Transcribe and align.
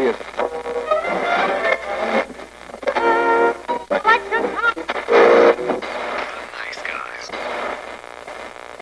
Поехали. 0.00 0.40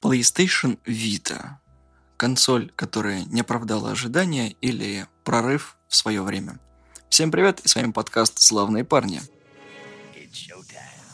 PlayStation 0.01 0.79
Vita. 0.87 1.57
Консоль, 2.17 2.71
которая 2.77 3.25
не 3.25 3.41
оправдала 3.41 3.91
ожидания 3.91 4.51
или 4.61 5.07
прорыв 5.25 5.77
в 5.89 5.97
свое 5.97 6.23
время. 6.23 6.61
Всем 7.09 7.33
привет, 7.33 7.61
и 7.61 7.69
с 7.69 7.75
вами 7.75 7.91
подкаст 7.91 8.41
«Славные 8.41 8.85
парни». 8.85 9.21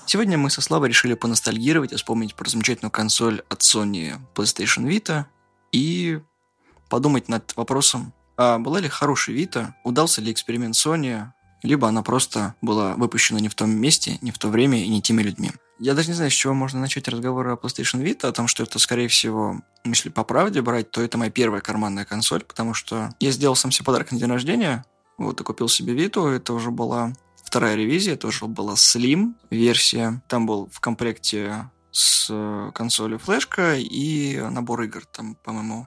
Сегодня 0.06 0.36
мы 0.36 0.50
со 0.50 0.60
Славой 0.60 0.90
решили 0.90 1.14
поностальгировать 1.14 1.92
и 1.92 1.96
вспомнить 1.96 2.34
про 2.34 2.48
замечательную 2.48 2.92
консоль 2.92 3.42
от 3.48 3.60
Sony 3.60 4.18
PlayStation 4.34 4.86
Vita 4.86 5.24
и 5.72 6.20
подумать 6.90 7.28
над 7.28 7.56
вопросом, 7.56 8.12
а 8.36 8.58
была 8.58 8.80
ли 8.80 8.88
хорошая 8.88 9.36
Vita, 9.36 9.72
удался 9.84 10.20
ли 10.20 10.32
эксперимент 10.32 10.74
Sony, 10.74 11.26
либо 11.62 11.88
она 11.88 12.02
просто 12.02 12.54
была 12.60 12.94
выпущена 12.94 13.40
не 13.40 13.48
в 13.48 13.54
том 13.54 13.70
месте, 13.70 14.18
не 14.20 14.30
в 14.30 14.38
то 14.38 14.48
время 14.48 14.82
и 14.82 14.88
не 14.88 15.00
теми 15.00 15.22
людьми. 15.22 15.52
Я 15.78 15.94
даже 15.94 16.08
не 16.08 16.14
знаю, 16.14 16.30
с 16.30 16.34
чего 16.34 16.54
можно 16.54 16.80
начать 16.80 17.08
разговор 17.08 17.48
о 17.48 17.56
PlayStation 17.56 18.02
Vita, 18.02 18.28
о 18.28 18.32
том, 18.32 18.46
что 18.46 18.62
это, 18.62 18.78
скорее 18.78 19.08
всего, 19.08 19.60
если 19.84 20.08
по 20.08 20.22
правде 20.22 20.62
брать, 20.62 20.90
то 20.90 21.02
это 21.02 21.18
моя 21.18 21.30
первая 21.30 21.60
карманная 21.60 22.04
консоль, 22.04 22.44
потому 22.44 22.74
что 22.74 23.10
я 23.18 23.30
сделал 23.30 23.56
сам 23.56 23.72
себе 23.72 23.86
подарок 23.86 24.12
на 24.12 24.18
день 24.18 24.28
рождения, 24.28 24.84
вот, 25.18 25.40
и 25.40 25.44
купил 25.44 25.68
себе 25.68 25.94
Vita, 25.94 26.28
это 26.28 26.52
уже 26.52 26.70
была 26.70 27.12
вторая 27.42 27.74
ревизия, 27.76 28.14
это 28.14 28.28
уже 28.28 28.46
была 28.46 28.74
Slim 28.74 29.34
версия, 29.50 30.22
там 30.28 30.46
был 30.46 30.68
в 30.72 30.80
комплекте 30.80 31.70
с 31.90 32.70
консолью 32.74 33.18
флешка 33.18 33.76
и 33.76 34.38
набор 34.50 34.82
игр, 34.82 35.04
там, 35.06 35.36
по-моему, 35.36 35.86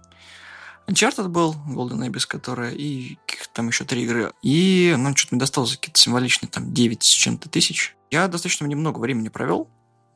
Uncharted 0.87 1.27
был, 1.27 1.55
Golden 1.67 2.07
Abyss, 2.07 2.25
которая, 2.27 2.71
и 2.71 3.17
там 3.53 3.67
еще 3.67 3.83
три 3.83 4.03
игры. 4.03 4.31
И, 4.41 4.95
ну, 4.97 5.15
что-то 5.15 5.35
мне 5.35 5.39
досталось 5.39 5.75
какие-то 5.75 5.99
символичные, 5.99 6.49
там, 6.49 6.73
9 6.73 7.03
с 7.03 7.07
чем-то 7.07 7.49
тысяч. 7.49 7.95
Я 8.09 8.27
достаточно 8.27 8.65
немного 8.65 8.99
времени 8.99 9.29
провел, 9.29 9.67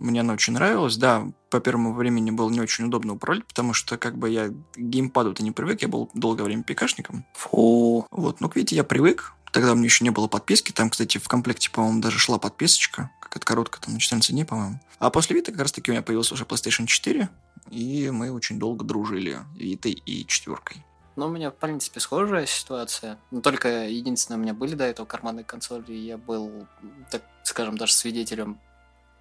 мне 0.01 0.21
она 0.21 0.33
очень 0.33 0.53
нравилась. 0.53 0.97
Да, 0.97 1.27
по 1.49 1.59
первому 1.59 1.93
времени 1.93 2.31
было 2.31 2.49
не 2.49 2.59
очень 2.59 2.85
удобно 2.85 3.13
управлять, 3.13 3.45
потому 3.45 3.73
что 3.73 3.97
как 3.97 4.17
бы 4.17 4.29
я 4.29 4.49
к 4.49 4.77
геймпаду-то 4.77 5.43
не 5.43 5.51
привык, 5.51 5.81
я 5.83 5.87
был 5.87 6.09
долгое 6.13 6.43
время 6.43 6.63
пикашником. 6.63 7.23
Фу. 7.33 8.07
Вот, 8.09 8.41
ну, 8.41 8.51
видите, 8.53 8.75
я 8.75 8.83
привык. 8.83 9.33
Тогда 9.51 9.73
у 9.73 9.75
меня 9.75 9.85
еще 9.85 10.03
не 10.03 10.09
было 10.09 10.27
подписки. 10.27 10.71
Там, 10.71 10.89
кстати, 10.89 11.17
в 11.17 11.27
комплекте, 11.27 11.69
по-моему, 11.69 12.01
даже 12.01 12.17
шла 12.17 12.39
подписочка. 12.39 13.11
Какая-то 13.31 13.45
короткая, 13.45 13.81
там, 13.81 13.93
на 13.93 13.99
14 14.01 14.31
дней, 14.31 14.43
по-моему. 14.43 14.81
А 14.99 15.09
после 15.09 15.39
Vita 15.39 15.51
как 15.51 15.61
раз-таки 15.61 15.89
у 15.89 15.93
меня 15.93 16.01
появился 16.01 16.33
уже 16.33 16.43
PlayStation 16.43 16.85
4. 16.85 17.29
И 17.69 18.09
мы 18.11 18.29
очень 18.29 18.59
долго 18.59 18.83
дружили 18.83 19.39
Vita 19.55 19.87
и 19.87 20.27
четверкой. 20.27 20.83
Ну, 21.15 21.27
у 21.27 21.29
меня, 21.29 21.49
в 21.49 21.55
принципе, 21.55 22.01
схожая 22.01 22.45
ситуация. 22.45 23.17
Но 23.31 23.39
только 23.39 23.87
единственное, 23.87 24.37
у 24.37 24.41
меня 24.41 24.53
были 24.53 24.75
до 24.75 24.83
этого 24.83 25.05
карманные 25.05 25.45
консоли, 25.45 25.93
и 25.93 26.07
я 26.07 26.17
был, 26.17 26.67
так 27.09 27.23
скажем, 27.43 27.77
даже 27.77 27.93
свидетелем 27.93 28.59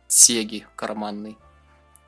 Сеги 0.09 0.67
карманной. 0.75 1.39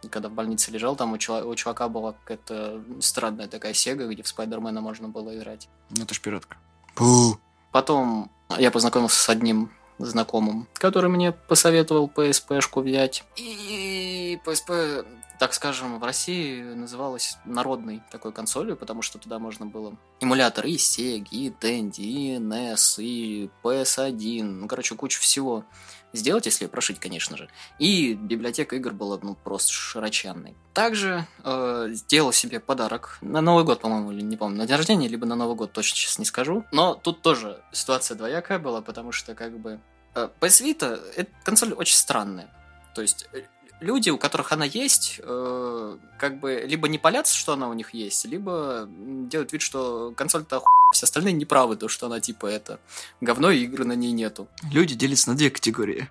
И 0.02 0.08
когда 0.08 0.28
в 0.28 0.32
больнице 0.32 0.72
лежал, 0.72 0.96
там 0.96 1.12
у, 1.12 1.18
чувак, 1.18 1.46
у 1.46 1.54
чувака 1.54 1.88
была 1.88 2.14
какая-то 2.14 2.82
странная 3.00 3.46
такая 3.46 3.74
Сега, 3.74 4.08
где 4.08 4.24
в 4.24 4.28
Спайдермена 4.28 4.80
можно 4.80 5.08
было 5.08 5.38
играть. 5.38 5.68
Ну, 5.90 6.02
это 6.02 6.14
ж 6.14 6.20
пиратка. 6.20 6.56
Пу. 6.96 7.38
Потом 7.70 8.32
я 8.58 8.72
познакомился 8.72 9.20
с 9.20 9.28
одним 9.28 9.70
знакомым, 10.04 10.68
который 10.74 11.10
мне 11.10 11.32
посоветовал 11.32 12.10
PSP-шку 12.14 12.82
взять. 12.82 13.24
И 13.36 14.38
PSP 14.44 15.04
так 15.42 15.54
скажем, 15.54 15.98
в 15.98 16.04
России 16.04 16.62
называлась 16.62 17.36
народной 17.44 18.00
такой 18.12 18.30
консолью, 18.30 18.76
потому 18.76 19.02
что 19.02 19.18
туда 19.18 19.40
можно 19.40 19.66
было 19.66 19.96
эмуляторы 20.20 20.70
и 20.70 20.76
Sega, 20.76 21.26
и 21.32 21.50
Dendy, 21.50 22.02
и 22.02 22.36
NES, 22.36 23.02
и 23.02 23.50
PS1, 23.64 24.44
ну, 24.44 24.68
короче, 24.68 24.94
кучу 24.94 25.20
всего 25.20 25.64
сделать, 26.12 26.46
если 26.46 26.66
прошить, 26.66 27.00
конечно 27.00 27.36
же. 27.36 27.48
И 27.80 28.14
библиотека 28.14 28.76
игр 28.76 28.92
была, 28.92 29.18
ну, 29.20 29.34
просто 29.34 29.72
широченной. 29.72 30.54
Также 30.74 31.26
э, 31.42 31.88
сделал 31.90 32.32
себе 32.32 32.60
подарок 32.60 33.18
на 33.20 33.40
Новый 33.40 33.64
год, 33.64 33.80
по-моему, 33.80 34.12
или 34.12 34.20
не 34.20 34.36
помню, 34.36 34.58
на 34.58 34.66
день 34.66 34.76
рождения, 34.76 35.08
либо 35.08 35.26
на 35.26 35.34
Новый 35.34 35.56
год, 35.56 35.72
точно 35.72 35.96
сейчас 35.96 36.20
не 36.20 36.24
скажу. 36.24 36.64
Но 36.70 36.94
тут 36.94 37.22
тоже 37.22 37.60
ситуация 37.72 38.16
двоякая 38.16 38.58
была, 38.58 38.80
потому 38.80 39.10
что, 39.10 39.34
как 39.34 39.58
бы, 39.58 39.80
PS 40.14 40.62
Vita— 40.62 41.00
это 41.16 41.30
консоль 41.44 41.72
очень 41.72 41.96
странная. 41.96 42.48
То 42.94 43.02
есть 43.02 43.28
э, 43.32 43.42
люди, 43.80 44.10
у 44.10 44.18
которых 44.18 44.52
она 44.52 44.64
есть, 44.64 45.20
э, 45.22 45.98
как 46.18 46.40
бы 46.40 46.64
либо 46.66 46.88
не 46.88 46.98
палятся, 46.98 47.36
что 47.36 47.52
она 47.52 47.68
у 47.68 47.74
них 47.74 47.94
есть, 47.94 48.24
либо 48.24 48.88
делают 48.88 49.52
вид, 49.52 49.62
что 49.62 50.12
консоль-то 50.16 50.58
оху... 50.58 50.66
все 50.92 51.04
остальные 51.04 51.34
неправы, 51.34 51.76
то, 51.76 51.88
что 51.88 52.06
она 52.06 52.20
типа 52.20 52.46
это 52.46 52.80
говно 53.20 53.50
и 53.50 53.64
игры 53.64 53.84
на 53.84 53.94
ней 53.94 54.12
нету. 54.12 54.48
Люди 54.70 54.94
делятся 54.94 55.30
на 55.30 55.36
две 55.36 55.50
категории. 55.50 56.08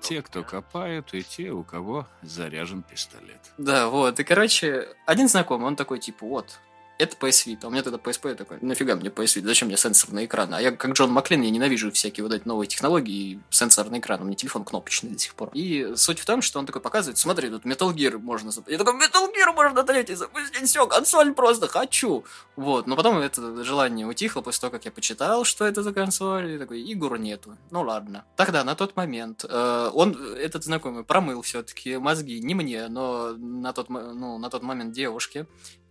Те, 0.00 0.22
кто 0.22 0.42
копают, 0.42 1.12
и 1.12 1.22
те, 1.22 1.50
у 1.50 1.62
кого 1.62 2.06
заряжен 2.22 2.82
пистолет. 2.82 3.52
Да, 3.58 3.88
вот. 3.88 4.18
И, 4.18 4.24
короче, 4.24 4.88
один 5.04 5.28
знакомый, 5.28 5.66
он 5.66 5.76
такой, 5.76 5.98
типа, 5.98 6.24
вот, 6.24 6.58
это 7.00 7.16
PS 7.16 7.46
Vita. 7.46 7.60
А 7.64 7.66
у 7.68 7.70
меня 7.70 7.82
тогда 7.82 7.98
PSP 7.98 8.28
я 8.28 8.34
такой, 8.34 8.58
нафига 8.60 8.94
мне 8.94 9.08
PS 9.08 9.40
Vita, 9.40 9.46
зачем 9.46 9.68
мне 9.68 9.76
сенсорный 9.76 10.26
экран? 10.26 10.52
А 10.54 10.60
я, 10.60 10.70
как 10.70 10.92
Джон 10.92 11.10
Маклин, 11.10 11.40
я 11.42 11.50
ненавижу 11.50 11.90
всякие 11.90 12.24
вот 12.24 12.32
эти 12.32 12.46
новые 12.46 12.68
технологии 12.68 13.32
и 13.32 13.40
сенсорный 13.50 13.98
экран. 13.98 14.20
У 14.20 14.24
меня 14.24 14.36
телефон 14.36 14.64
кнопочный 14.64 15.10
до 15.10 15.18
сих 15.18 15.34
пор. 15.34 15.50
И 15.54 15.92
суть 15.96 16.20
в 16.20 16.26
том, 16.26 16.42
что 16.42 16.58
он 16.58 16.66
такой 16.66 16.82
показывает, 16.82 17.18
смотри, 17.18 17.48
тут 17.48 17.64
Metal 17.64 17.92
Gear 17.94 18.18
можно. 18.18 18.50
Я 18.66 18.78
такой, 18.78 18.94
Metal 18.94 19.26
Gear 19.28 19.54
можно 19.54 19.82
третий 19.82 20.14
запустить, 20.14 20.68
все, 20.68 20.86
консоль 20.86 21.32
просто 21.32 21.68
хочу. 21.68 22.24
Вот, 22.56 22.86
но 22.86 22.96
потом 22.96 23.18
это 23.18 23.64
желание 23.64 24.06
утихло 24.06 24.42
после 24.42 24.60
того, 24.60 24.72
как 24.72 24.84
я 24.84 24.90
почитал, 24.90 25.44
что 25.44 25.64
это 25.64 25.82
за 25.82 25.92
консоль, 25.92 26.52
и 26.52 26.58
такой, 26.58 26.82
игр 26.82 27.18
нету. 27.18 27.56
Ну 27.70 27.82
ладно. 27.82 28.24
Тогда, 28.36 28.62
на 28.64 28.74
тот 28.74 28.96
момент, 28.96 29.44
э, 29.48 29.90
он, 29.94 30.14
этот 30.36 30.64
знакомый, 30.64 31.04
промыл 31.04 31.42
все-таки 31.42 31.96
мозги, 31.96 32.40
не 32.40 32.54
мне, 32.54 32.88
но 32.88 33.32
на 33.32 33.72
тот, 33.72 33.88
ну, 33.88 34.38
на 34.38 34.50
тот 34.50 34.62
момент 34.62 34.92
девушке. 34.92 35.46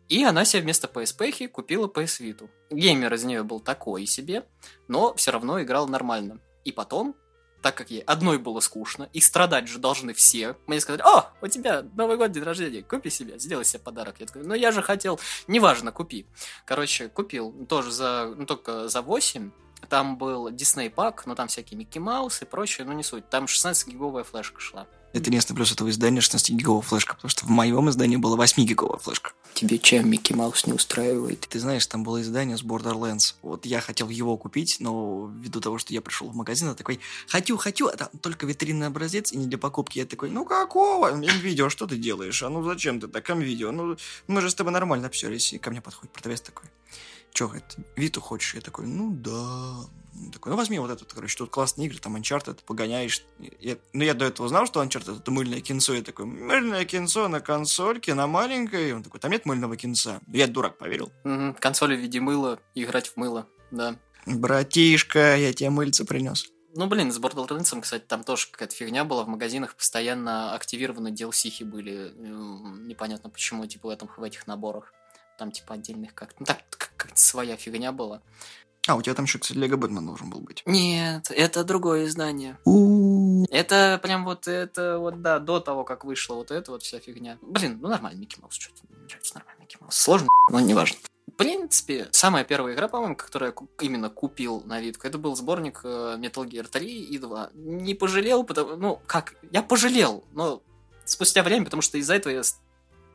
И 0.10 0.24
она 0.24 0.44
себе 0.44 0.64
вместо 0.64 0.88
PSP 0.88 1.48
купила 1.48 1.88
PS 1.88 2.22
Vita. 2.22 2.50
Геймер 2.72 3.14
из 3.14 3.24
нее 3.24 3.44
был 3.44 3.60
такой 3.60 4.08
себе, 4.08 4.46
но 4.88 5.14
все 5.14 5.32
равно 5.32 5.62
играл 5.62 5.88
нормально. 5.88 6.40
И 6.66 6.72
потом, 6.72 7.16
так 7.62 7.76
как 7.76 7.92
ей 7.92 8.02
одной 8.02 8.40
было 8.40 8.60
скучно, 8.60 9.08
и 9.14 9.22
страдать 9.22 9.68
же 9.68 9.78
должны 9.78 10.16
все, 10.16 10.58
мне 10.66 10.82
сказали, 10.82 11.04
о, 11.04 11.32
у 11.42 11.48
тебя 11.48 11.84
Новый 11.96 12.18
год, 12.18 12.32
день 12.32 12.44
рождения, 12.44 12.82
купи 12.82 13.12
себе, 13.12 13.38
сделай 13.38 13.66
себе 13.66 13.84
подарок. 13.84 14.16
Я 14.20 14.26
такой, 14.26 14.44
ну 14.44 14.56
я 14.56 14.72
же 14.72 14.82
хотел, 14.82 15.20
неважно, 15.48 15.92
купи. 15.92 16.26
Короче, 16.66 17.08
купил, 17.08 17.54
тоже 17.68 17.92
за, 17.92 18.34
ну 18.36 18.48
только 18.48 18.88
за 18.88 19.04
8, 19.04 19.52
там 19.88 20.18
был 20.18 20.50
Disney 20.50 20.90
пак, 20.90 21.28
но 21.28 21.36
там 21.36 21.48
всякие 21.48 21.78
Микки 21.78 22.00
Маус 22.00 22.42
и 22.42 22.46
прочее, 22.46 22.86
но 22.86 22.94
не 22.94 23.04
суть. 23.04 23.30
Там 23.30 23.46
16-гиговая 23.46 24.24
флешка 24.24 24.60
шла. 24.60 24.88
Это 25.12 25.30
единственный 25.30 25.56
плюс 25.56 25.72
этого 25.72 25.90
издания 25.90 26.20
16-гиговая 26.20 26.82
флешка, 26.82 27.16
потому 27.16 27.30
что 27.30 27.46
в 27.46 27.50
моем 27.50 27.90
издании 27.90 28.18
была 28.18 28.38
8-гиговая 28.38 29.00
флешка. 29.00 29.32
Тебе 29.56 29.80
чем 29.80 30.08
Микки 30.08 30.34
Маус 30.34 30.68
не 30.68 30.74
устраивает? 30.74 31.42
Ты 31.50 31.60
знаешь, 31.60 31.86
там 31.88 32.04
было 32.04 32.22
издание 32.22 32.56
с 32.58 32.64
Borderlands. 32.64 33.34
Вот 33.42 33.66
я 33.66 33.82
хотел 33.82 34.10
его 34.10 34.38
купить, 34.38 34.78
но 34.80 35.32
ввиду 35.36 35.62
того, 35.62 35.80
что 35.80 35.94
я 35.94 36.02
пришел 36.02 36.30
в 36.30 36.36
магазин, 36.36 36.70
я 36.70 36.76
такой, 36.76 37.00
хочу, 37.28 37.58
хочу, 37.58 37.88
а 37.88 37.98
там 37.98 38.10
только 38.22 38.46
витринный 38.46 38.88
образец 38.88 39.32
и 39.32 39.38
не 39.38 39.48
для 39.48 39.58
покупки. 39.58 39.98
Я 39.98 40.06
такой, 40.06 40.30
ну 40.30 40.46
какого? 40.46 41.12
Видео, 41.20 41.70
что 41.70 41.88
ты 41.88 41.98
делаешь? 41.98 42.44
А 42.44 42.50
ну 42.50 42.64
зачем 42.64 43.00
ты 43.00 43.08
так, 43.08 43.28
видео? 43.30 43.72
Ну 43.72 43.98
мы 44.28 44.42
же 44.42 44.52
с 44.52 44.56
тобой 44.56 44.72
нормально 44.72 45.08
общались. 45.08 45.54
И 45.54 45.58
ко 45.58 45.72
мне 45.72 45.82
подходит 45.82 46.14
продавец 46.14 46.42
такой, 46.42 46.70
Че, 47.34 47.48
говорит, 47.48 47.76
Виту 47.96 48.22
хочешь? 48.22 48.56
Я 48.56 48.62
такой, 48.62 48.88
ну 48.88 49.12
да. 49.12 49.88
Такой, 50.34 50.52
ну 50.52 50.58
возьми 50.58 50.80
вот 50.80 50.92
этот, 50.92 51.14
короче, 51.14 51.38
тут 51.38 51.50
классные 51.50 51.88
игры, 51.88 52.00
там 52.00 52.16
Uncharted, 52.16 52.60
погоняешь. 52.66 53.24
Я, 53.60 53.78
ну 53.94 54.04
я 54.04 54.14
до 54.14 54.26
этого 54.26 54.50
знал, 54.50 54.66
что 54.66 54.84
Uncharted 54.84 55.20
это 55.20 55.32
мыльное 55.32 55.62
кинцо. 55.62 55.94
Я 55.94 56.02
такой, 56.02 56.26
мыльное 56.26 56.84
кинцо 56.86 57.28
на 57.28 57.40
консольке, 57.40 58.14
на 58.14 58.28
маленькой. 58.28 58.94
Он 58.94 59.04
такой, 59.04 59.20
там 59.20 59.32
нет 59.32 59.46
мыльного 59.46 59.78
кинца. 59.78 60.20
Я 60.28 60.48
дурак 60.48 60.78
поверил. 60.78 61.12
Угу, 61.24 61.56
консоли 61.60 61.96
в 61.96 62.00
виде 62.00 62.20
мыла, 62.20 62.60
играть 62.76 63.08
в 63.08 63.18
мыло, 63.18 63.48
да. 63.72 63.96
Братишка, 64.26 65.38
я 65.38 65.54
тебе 65.54 65.70
мыльце 65.70 66.04
принес. 66.04 66.46
Ну, 66.76 66.88
блин, 66.88 67.12
с 67.12 67.20
Borderlands, 67.20 67.82
кстати, 67.82 68.04
там 68.04 68.24
тоже 68.24 68.48
какая-то 68.52 68.76
фигня 68.76 69.04
была. 69.04 69.24
В 69.24 69.28
магазинах 69.28 69.76
постоянно 69.76 70.54
активированы 70.54 71.10
DLC 71.10 71.66
были. 71.66 72.14
Непонятно 72.16 73.30
почему, 73.30 73.66
типа, 73.66 73.88
в, 73.88 73.90
этом, 73.90 74.10
в 74.16 74.24
этих 74.24 74.46
наборах. 74.46 74.94
Там, 75.40 75.52
типа, 75.52 75.76
отдельных 75.76 76.14
как-то... 76.14 76.36
Ну, 76.40 76.46
так, 76.46 76.89
как-то 77.00 77.20
своя 77.20 77.56
фигня 77.56 77.92
была. 77.92 78.22
А, 78.88 78.96
у 78.96 79.02
тебя 79.02 79.14
там 79.14 79.26
еще, 79.26 79.40
кстати, 79.40 79.58
Лего 79.58 79.78
Бэтмен 79.78 80.06
должен 80.06 80.30
был 80.30 80.40
быть. 80.40 80.64
Нет, 80.66 81.30
это 81.32 81.64
другое 81.64 82.06
издание. 82.06 82.58
Это 83.52 84.00
прям 84.02 84.26
вот 84.26 84.48
это 84.48 84.98
вот, 85.00 85.22
да, 85.22 85.40
до 85.40 85.60
того, 85.60 85.84
как 85.84 86.06
вышла 86.06 86.36
вот 86.36 86.52
эта 86.52 86.72
вот 86.72 86.84
вся 86.84 87.00
фигня. 87.00 87.38
Блин, 87.42 87.80
ну 87.82 87.90
нормально, 87.90 88.20
Микки 88.20 88.40
Маус, 88.40 88.56
что-то 88.56 88.82
нравится 89.08 89.36
нормально, 89.36 89.62
Микки 89.62 89.78
Маус. 89.80 89.96
Сложно, 89.96 90.28
но 90.50 90.60
не 90.60 90.74
важно. 90.74 90.98
В 91.28 91.32
принципе, 91.34 92.08
самая 92.12 92.44
первая 92.44 92.74
игра, 92.74 92.88
по-моему, 92.88 93.16
которую 93.16 93.54
я 93.56 93.86
именно 93.86 94.10
купил 94.10 94.62
на 94.66 94.82
Витку, 94.82 95.08
это 95.08 95.18
был 95.18 95.36
сборник 95.36 95.82
э, 95.84 96.18
Metal 96.18 96.44
Gear 96.46 96.68
3 96.68 97.04
и 97.06 97.18
2. 97.18 97.52
Не 97.54 97.94
пожалел, 97.94 98.44
потому... 98.44 98.76
Ну, 98.76 99.02
как? 99.06 99.36
Я 99.52 99.62
пожалел, 99.62 100.24
но 100.34 100.64
спустя 101.06 101.44
время, 101.44 101.66
потому 101.66 101.82
что 101.82 101.98
из-за 101.98 102.16
этого 102.16 102.34
я 102.34 102.42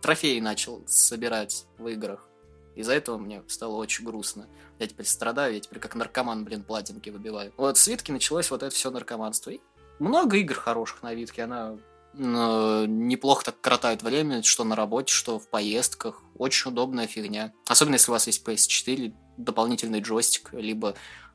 трофеи 0.01 0.39
начал 0.41 0.85
собирать 0.87 1.67
в 1.79 1.89
играх. 1.89 2.29
Из-за 2.75 2.95
этого 2.95 3.19
мне 3.19 3.43
стало 3.47 3.77
очень 3.77 4.05
грустно. 4.05 4.47
Я 4.79 4.87
теперь 4.87 5.07
страдаю, 5.07 5.55
я 5.55 5.61
теперь 5.61 5.79
как 5.79 5.95
наркоман, 5.95 6.45
блин, 6.45 6.63
платинки 6.63 7.11
выбиваю. 7.11 7.53
Вот 7.57 7.79
с 7.79 7.87
Витки 7.87 8.11
началось 8.11 8.51
вот 8.51 8.63
это 8.63 8.75
все 8.75 8.91
наркоманство. 8.91 9.51
И 9.51 9.61
много 9.99 10.37
игр 10.37 10.55
хороших 10.55 11.03
на 11.03 11.15
Витке, 11.15 11.45
она 11.45 11.77
э, 12.15 12.85
неплохо 12.89 13.47
так 13.47 13.61
коротает 13.61 14.03
время, 14.03 14.43
что 14.43 14.65
на 14.65 14.75
работе, 14.75 15.13
что 15.13 15.39
в 15.39 15.49
поездках. 15.49 16.21
Очень 16.37 16.73
удобная 16.73 17.07
фигня. 17.07 17.53
Особенно 17.69 17.95
если 17.95 18.11
у 18.11 18.15
вас 18.15 18.27
есть 18.27 18.47
PS4, 18.47 19.15
дополнительный 19.37 20.01
джойстик, 20.01 20.53
либо 20.53 20.95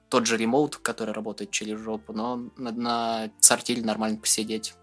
тот 0.10 0.26
же 0.26 0.38
ремоут, 0.38 0.78
который 0.78 1.14
работает 1.14 1.52
через 1.52 1.80
жопу, 1.80 2.14
но 2.14 2.50
на, 2.58 2.72
на 2.72 3.32
сортиле 3.40 3.84
нормально 3.84 4.18
посидеть, 4.18 4.74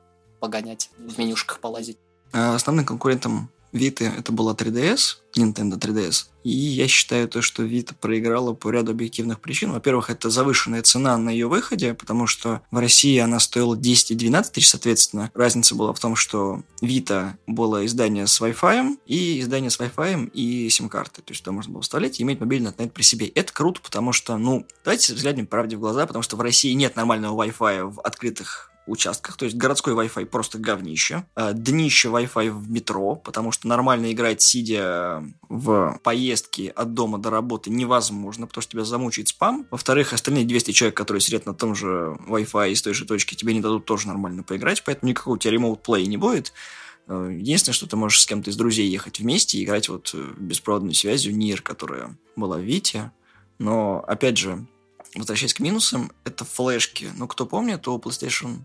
погонять, 0.41 0.91
в 0.99 1.19
менюшках 1.19 1.59
полазить. 1.59 1.99
А 2.33 2.55
Основным 2.55 2.87
конкурентом 2.87 3.51
Vita 3.77 4.13
это 4.19 4.33
была 4.33 4.55
3DS, 4.55 5.17
Nintendo 5.37 5.79
3DS. 5.79 6.27
И 6.45 6.51
я 6.51 6.87
считаю 6.87 7.29
то, 7.29 7.43
что 7.43 7.65
Vita 7.65 7.95
проиграла 8.01 8.53
по 8.53 8.71
ряду 8.71 8.93
объективных 8.93 9.41
причин. 9.41 9.73
Во-первых, 9.73 10.11
это 10.11 10.31
завышенная 10.31 10.83
цена 10.83 11.17
на 11.19 11.31
ее 11.31 11.49
выходе, 11.49 11.93
потому 11.95 12.27
что 12.27 12.63
в 12.71 12.79
России 12.79 13.19
она 13.19 13.41
стоила 13.41 13.77
10 13.77 14.13
и 14.13 14.15
12 14.15 14.53
тысяч, 14.53 14.69
соответственно. 14.69 15.31
Разница 15.35 15.75
была 15.75 15.93
в 15.93 15.99
том, 15.99 16.15
что 16.15 16.63
Vita 16.81 17.33
было 17.47 17.85
издание 17.85 18.27
с 18.27 18.41
Wi-Fi, 18.41 18.99
и 19.07 19.41
издание 19.41 19.71
с 19.71 19.81
Wi-Fi 19.81 20.31
и 20.33 20.69
сим-карты. 20.71 21.23
То 21.23 21.33
есть 21.33 21.43
туда 21.43 21.53
можно 21.53 21.73
было 21.73 21.83
вставлять 21.83 22.21
и 22.21 22.23
иметь 22.23 22.41
мобильный 22.41 22.71
интернет 22.71 22.93
при 22.93 23.03
себе. 23.03 23.27
Это 23.27 23.53
круто, 23.53 23.81
потому 23.83 24.13
что, 24.13 24.39
ну, 24.39 24.67
давайте 24.85 25.15
взглянем 25.15 25.47
правде 25.47 25.77
в 25.77 25.81
глаза, 25.81 26.07
потому 26.07 26.23
что 26.23 26.37
в 26.37 26.41
России 26.41 26.73
нет 26.73 26.97
нормального 26.97 27.45
Wi-Fi 27.45 27.91
в 27.91 28.01
открытых 28.01 28.71
участках, 28.87 29.37
то 29.37 29.45
есть 29.45 29.57
городской 29.57 29.95
Wi-Fi 29.95 30.27
просто 30.27 30.59
говнище, 30.59 31.25
а, 31.35 31.53
днище 31.53 32.09
Wi-Fi 32.09 32.51
в 32.51 32.71
метро, 32.71 33.17
потому 33.17 33.53
что 33.53 33.69
нормально 33.69 34.13
играть, 34.13 34.43
сидя 34.43 35.23
в 35.49 36.01
поездке 36.03 36.71
от 36.71 36.95
дома 36.95 37.19
до 37.19 37.31
работы 37.31 37.71
невозможно, 37.71 38.47
потому 38.47 38.63
что 38.63 38.73
тебя 38.73 38.85
замучает 38.85 39.29
спам. 39.29 39.67
Во-вторых, 39.71 40.13
остальные 40.13 40.45
200 40.45 40.73
человек, 40.73 40.97
которые 40.97 41.21
сидят 41.21 41.47
на 41.47 41.55
том 41.55 41.75
же 41.75 42.17
Wi-Fi 42.29 42.71
из 42.71 42.83
той 42.83 42.95
же 42.95 43.05
точки, 43.05 43.35
тебе 43.35 43.55
не 43.55 43.61
дадут 43.61 43.85
тоже 43.85 44.09
нормально 44.09 44.43
поиграть, 44.43 44.83
поэтому 44.85 45.11
никакого 45.11 45.35
у 45.35 45.39
тебя 45.39 45.53
ремоут 45.53 45.83
плей 45.83 46.07
не 46.07 46.17
будет. 46.17 46.53
А, 47.09 47.29
единственное, 47.29 47.75
что 47.75 47.87
ты 47.87 47.97
можешь 47.97 48.21
с 48.21 48.27
кем-то 48.27 48.51
из 48.51 48.57
друзей 48.57 48.89
ехать 48.89 49.21
вместе 49.21 49.59
и 49.59 49.65
играть 49.65 49.89
вот 49.89 50.11
э, 50.15 50.33
беспроводной 50.39 50.95
связью 50.95 51.37
Нир, 51.37 51.63
которая 51.63 52.17
была 52.35 52.59
в 52.59 52.63
Вите. 52.63 53.13
Но, 53.59 54.05
опять 54.07 54.39
же, 54.39 54.67
возвращаясь 55.15 55.55
к 55.55 55.61
минусам, 55.61 56.13
это 56.25 56.45
флешки. 56.45 57.11
Ну, 57.17 57.27
кто 57.27 57.47
помнит, 57.47 57.87
у 57.89 57.99
PlayStation 57.99 58.61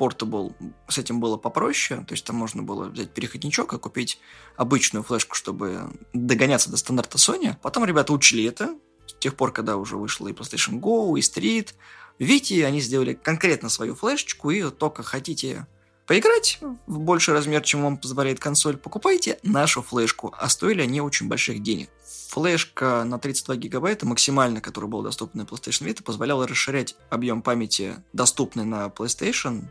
Portable 0.00 0.54
с 0.88 0.96
этим 0.96 1.20
было 1.20 1.36
попроще, 1.36 2.02
то 2.08 2.14
есть 2.14 2.24
там 2.24 2.36
можно 2.36 2.62
было 2.62 2.86
взять 2.86 3.12
переходничок 3.12 3.74
и 3.74 3.78
купить 3.78 4.18
обычную 4.56 5.02
флешку, 5.02 5.34
чтобы 5.34 5.90
догоняться 6.14 6.70
до 6.70 6.78
стандарта 6.78 7.18
Sony. 7.18 7.54
Потом 7.60 7.84
ребята 7.84 8.14
учили 8.14 8.44
это, 8.44 8.74
с 9.06 9.12
тех 9.20 9.36
пор, 9.36 9.52
когда 9.52 9.76
уже 9.76 9.98
вышла 9.98 10.28
и 10.28 10.32
PlayStation 10.32 10.80
Go, 10.80 11.18
и 11.18 11.20
Street. 11.20 11.74
Видите, 12.18 12.64
они 12.64 12.80
сделали 12.80 13.12
конкретно 13.12 13.68
свою 13.68 13.94
флешечку, 13.94 14.50
и 14.50 14.70
только 14.70 15.02
хотите 15.02 15.66
поиграть 16.06 16.58
в 16.86 16.98
больший 16.98 17.34
размер, 17.34 17.62
чем 17.62 17.82
вам 17.82 17.98
позволяет 17.98 18.40
консоль, 18.40 18.76
покупайте 18.76 19.38
нашу 19.42 19.82
флешку, 19.82 20.34
а 20.36 20.48
стоили 20.48 20.80
они 20.80 21.00
очень 21.00 21.28
больших 21.28 21.62
денег. 21.62 21.90
Флешка 22.30 23.02
на 23.02 23.18
32 23.18 23.56
гигабайта, 23.56 24.06
максимально, 24.06 24.60
которая 24.60 24.88
была 24.88 25.02
доступна 25.02 25.42
на 25.42 25.48
PlayStation 25.48 25.88
Vita, 25.88 26.04
позволяла 26.04 26.46
расширять 26.46 26.94
объем 27.10 27.42
памяти, 27.42 27.96
доступный 28.12 28.64
на 28.64 28.86
PlayStation, 28.86 29.64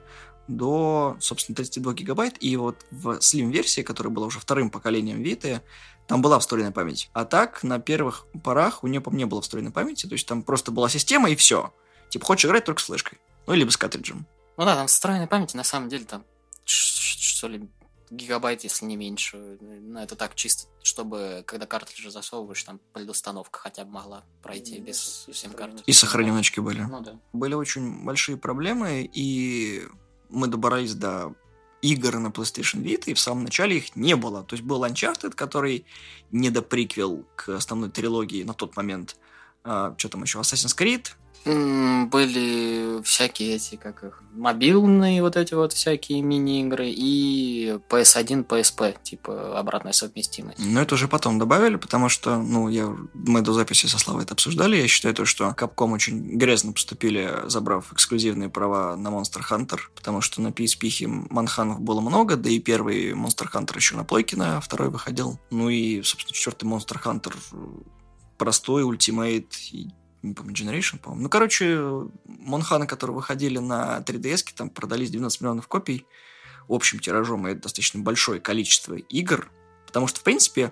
до, 0.49 1.15
собственно, 1.21 1.55
32 1.55 1.93
гигабайт. 1.93 2.35
И 2.41 2.57
вот 2.57 2.85
в 2.91 3.19
Slim-версии, 3.19 3.81
которая 3.81 4.11
была 4.11 4.27
уже 4.27 4.41
вторым 4.41 4.71
поколением 4.71 5.21
Vita, 5.21 5.61
там 6.05 6.21
была 6.21 6.37
встроенная 6.37 6.73
память. 6.73 7.09
А 7.13 7.23
так, 7.23 7.63
на 7.63 7.79
первых 7.79 8.25
порах 8.43 8.83
у 8.83 8.87
нее, 8.87 8.99
по 8.99 9.09
мне, 9.09 9.25
было 9.25 9.41
встроенной 9.41 9.71
памяти. 9.71 10.07
То 10.07 10.13
есть 10.13 10.27
там 10.27 10.43
просто 10.43 10.71
была 10.71 10.89
система 10.89 11.29
и 11.29 11.37
все. 11.37 11.73
Типа, 12.09 12.25
хочешь 12.25 12.43
играть 12.43 12.65
только 12.65 12.81
с 12.81 12.85
флешкой. 12.87 13.19
Ну, 13.47 13.53
либо 13.53 13.69
с 13.69 13.77
картриджем. 13.77 14.27
Ну 14.57 14.65
да, 14.65 14.75
там 14.75 14.87
встроенная 14.87 15.27
память, 15.27 15.53
на 15.53 15.63
самом 15.63 15.87
деле, 15.87 16.03
там, 16.03 16.25
что 16.65 17.47
ли, 17.47 17.69
гигабайт, 18.09 18.63
если 18.63 18.85
не 18.85 18.95
меньше. 18.95 19.57
Ну, 19.61 19.99
это 19.99 20.15
так 20.15 20.35
чисто, 20.35 20.67
чтобы, 20.81 21.43
когда 21.45 21.65
картриджи 21.65 22.11
засовываешь, 22.11 22.63
там 22.63 22.79
предустановка 22.93 23.59
хотя 23.59 23.85
бы 23.85 23.91
могла 23.91 24.23
пройти 24.41 24.79
без 24.79 25.27
сим-карты. 25.31 25.83
И 25.85 25.93
сохраненочки 25.93 26.59
были. 26.59 26.81
Ну 26.81 27.01
да. 27.01 27.19
Были 27.33 27.53
очень 27.53 28.03
большие 28.03 28.37
проблемы, 28.37 29.09
и 29.13 29.83
мы 30.29 30.47
добрались 30.47 30.95
до 30.95 31.33
игр 31.81 32.17
на 32.17 32.27
PlayStation 32.27 32.81
Vita, 32.81 33.05
и 33.11 33.13
в 33.13 33.19
самом 33.19 33.43
начале 33.43 33.77
их 33.77 33.95
не 33.95 34.15
было. 34.15 34.43
То 34.43 34.55
есть 34.55 34.65
был 34.65 34.83
Uncharted, 34.83 35.31
который 35.31 35.85
не 36.31 36.49
доприквел 36.49 37.25
к 37.35 37.49
основной 37.49 37.89
трилогии 37.89 38.43
на 38.43 38.53
тот 38.53 38.75
момент. 38.75 39.17
А, 39.63 39.93
что 39.97 40.09
там 40.09 40.23
еще? 40.23 40.39
Assassin's 40.39 40.77
Creed, 40.77 41.07
Были 41.45 43.01
всякие 43.03 43.55
эти, 43.55 43.75
как 43.75 44.03
их, 44.03 44.23
мобильные 44.33 45.21
вот 45.21 45.37
эти 45.37 45.53
вот 45.53 45.73
всякие 45.73 46.21
мини-игры 46.21 46.89
и 46.89 47.79
PS1, 47.89 48.45
PSP, 48.45 48.97
типа 49.01 49.57
обратная 49.57 49.93
совместимость. 49.93 50.59
Но 50.59 50.81
это 50.81 50.95
уже 50.95 51.07
потом 51.07 51.39
добавили, 51.39 51.77
потому 51.77 52.09
что, 52.09 52.37
ну, 52.37 52.67
я, 52.67 52.93
мы 53.13 53.41
до 53.41 53.53
записи 53.53 53.85
со 53.85 53.97
Славой 53.97 54.23
это 54.23 54.33
обсуждали. 54.33 54.77
Я 54.77 54.87
считаю 54.87 55.15
то, 55.15 55.25
что 55.25 55.55
Capcom 55.57 55.93
очень 55.93 56.37
грязно 56.37 56.73
поступили, 56.73 57.33
забрав 57.45 57.91
эксклюзивные 57.93 58.49
права 58.49 58.95
на 58.95 59.07
Monster 59.07 59.41
Hunter, 59.49 59.79
потому 59.95 60.21
что 60.21 60.41
на 60.41 60.49
PSP 60.49 61.27
манханов 61.29 61.81
было 61.81 62.01
много, 62.01 62.35
да 62.35 62.49
и 62.49 62.59
первый 62.59 63.11
Monster 63.11 63.47
Hunter 63.51 63.75
еще 63.75 63.95
на 63.95 64.03
плойке 64.03 64.35
на 64.35 64.59
второй 64.59 64.89
выходил. 64.89 65.39
Ну 65.51 65.69
и, 65.69 66.01
собственно, 66.03 66.33
четвертый 66.33 66.67
Monster 66.69 67.01
Hunter 67.03 67.35
простой, 68.37 68.83
ультимейт, 68.83 69.53
не 70.21 70.33
помню, 70.33 70.53
Generation, 70.53 70.99
по-моему. 70.99 71.23
Ну, 71.23 71.29
короче, 71.29 71.79
Монханы, 72.25 72.87
которые 72.87 73.15
выходили 73.15 73.57
на 73.57 73.99
3DS, 73.99 74.53
там 74.55 74.69
продались 74.69 75.11
12 75.11 75.41
миллионов 75.41 75.67
копий 75.67 76.05
общим 76.67 76.99
тиражом, 76.99 77.47
и 77.47 77.51
это 77.51 77.63
достаточно 77.63 77.99
большое 78.01 78.39
количество 78.39 78.95
игр, 78.95 79.49
потому 79.87 80.07
что, 80.07 80.19
в 80.19 80.23
принципе, 80.23 80.71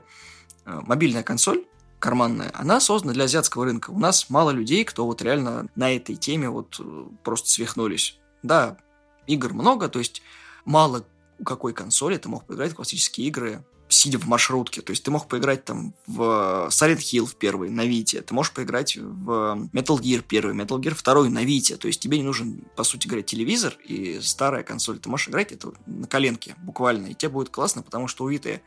э, 0.66 0.80
мобильная 0.86 1.24
консоль 1.24 1.66
карманная, 2.00 2.52
она 2.54 2.80
создана 2.80 3.14
для 3.14 3.24
азиатского 3.24 3.66
рынка. 3.66 3.90
У 3.90 4.00
нас 4.00 4.30
мало 4.30 4.52
людей, 4.52 4.84
кто 4.84 5.06
вот 5.06 5.22
реально 5.22 5.68
на 5.76 5.96
этой 5.96 6.16
теме 6.16 6.50
вот 6.50 6.80
э, 6.80 7.06
просто 7.24 7.50
свихнулись. 7.50 8.20
Да, 8.44 8.78
игр 9.26 9.54
много, 9.54 9.90
то 9.90 10.00
есть 10.00 10.22
мало 10.66 11.06
у 11.40 11.44
какой 11.44 11.74
консоли 11.74 12.18
ты 12.18 12.30
мог 12.30 12.46
поиграть 12.46 12.74
в 12.74 12.76
классические 12.76 13.28
игры 13.28 13.64
сидя 13.90 14.20
в 14.20 14.28
маршрутке. 14.28 14.82
То 14.82 14.92
есть 14.92 15.04
ты 15.04 15.12
мог 15.12 15.28
поиграть 15.28 15.66
там 15.66 15.94
в 16.08 16.68
Silent 16.70 16.98
Hill 16.98 17.26
в 17.26 17.36
первый 17.36 17.70
на 17.70 17.86
Вите, 17.86 18.22
ты 18.22 18.34
можешь 18.34 18.52
поиграть 18.54 18.98
в 18.98 19.70
Metal 19.74 19.98
Gear 20.00 20.24
первый, 20.28 20.56
Metal 20.56 20.80
Gear 20.80 20.94
второй 20.94 21.30
на 21.30 21.44
Вите. 21.44 21.78
То 21.78 21.88
есть 21.88 22.02
тебе 22.02 22.18
не 22.18 22.24
нужен, 22.24 22.66
по 22.76 22.84
сути 22.84 23.08
говоря, 23.08 23.24
телевизор 23.24 23.76
и 23.84 24.20
старая 24.22 24.64
консоль. 24.64 25.00
Ты 25.00 25.10
можешь 25.10 25.30
играть 25.30 25.52
это 25.52 25.72
на 25.86 26.08
коленке 26.08 26.56
буквально, 26.64 27.08
и 27.08 27.14
тебе 27.14 27.30
будет 27.30 27.50
классно, 27.50 27.82
потому 27.82 28.08
что 28.08 28.26
у 28.26 28.30
Виты 28.30 28.62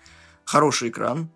хороший 0.45 0.89
экран, 0.89 1.31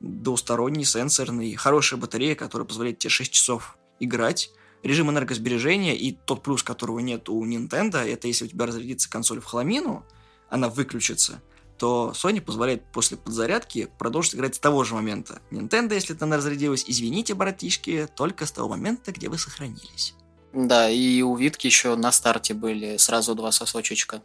двусторонний, 0.00 0.84
сенсорный, 0.84 1.54
хорошая 1.54 2.00
батарея, 2.00 2.34
которая 2.34 2.66
позволяет 2.66 2.98
тебе 2.98 3.10
6 3.10 3.30
часов 3.30 3.76
играть, 4.00 4.50
режим 4.82 5.10
энергосбережения 5.10 5.96
и 5.96 6.12
тот 6.12 6.42
плюс, 6.42 6.62
которого 6.62 7.00
нет 7.00 7.28
у 7.28 7.44
Nintendo, 7.44 7.98
это 7.98 8.28
если 8.28 8.44
у 8.44 8.48
тебя 8.48 8.66
разрядится 8.66 9.10
консоль 9.10 9.40
в 9.40 9.44
хламину, 9.44 10.04
она 10.48 10.68
выключится– 10.68 11.42
то 11.78 12.12
Sony 12.14 12.40
позволяет 12.40 12.84
после 12.92 13.16
подзарядки 13.16 13.88
продолжить 13.98 14.34
играть 14.34 14.56
с 14.56 14.58
того 14.58 14.84
же 14.84 14.94
момента. 14.94 15.40
Nintendo, 15.50 15.94
если 15.94 16.16
она 16.20 16.36
разрядилась, 16.36 16.84
извините, 16.86 17.34
братишки, 17.34 18.08
только 18.14 18.46
с 18.46 18.52
того 18.52 18.68
момента, 18.68 19.12
где 19.12 19.28
вы 19.28 19.38
сохранились. 19.38 20.14
Да, 20.52 20.90
и 20.90 21.22
у 21.22 21.36
Витки 21.36 21.66
еще 21.66 21.94
на 21.94 22.10
старте 22.10 22.54
были 22.54 22.96
сразу 22.96 23.34
два 23.34 23.52
сосочечка, 23.52 24.22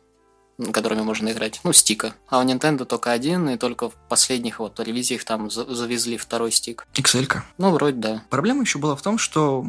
которыми 0.71 1.01
можно 1.01 1.31
играть, 1.31 1.59
ну, 1.63 1.73
стика. 1.73 2.15
А 2.27 2.39
у 2.39 2.43
Nintendo 2.43 2.85
только 2.85 3.11
один, 3.11 3.49
и 3.49 3.57
только 3.57 3.89
в 3.89 3.93
последних 4.09 4.59
вот 4.59 4.79
ревизиях 4.79 5.23
там 5.23 5.49
завезли 5.49 6.17
второй 6.17 6.51
стик. 6.51 6.87
XL. 6.93 7.27
-ка. 7.27 7.41
Ну, 7.57 7.71
вроде 7.71 7.97
да. 7.97 8.23
Проблема 8.29 8.61
еще 8.61 8.79
была 8.79 8.95
в 8.95 9.01
том, 9.01 9.17
что 9.17 9.65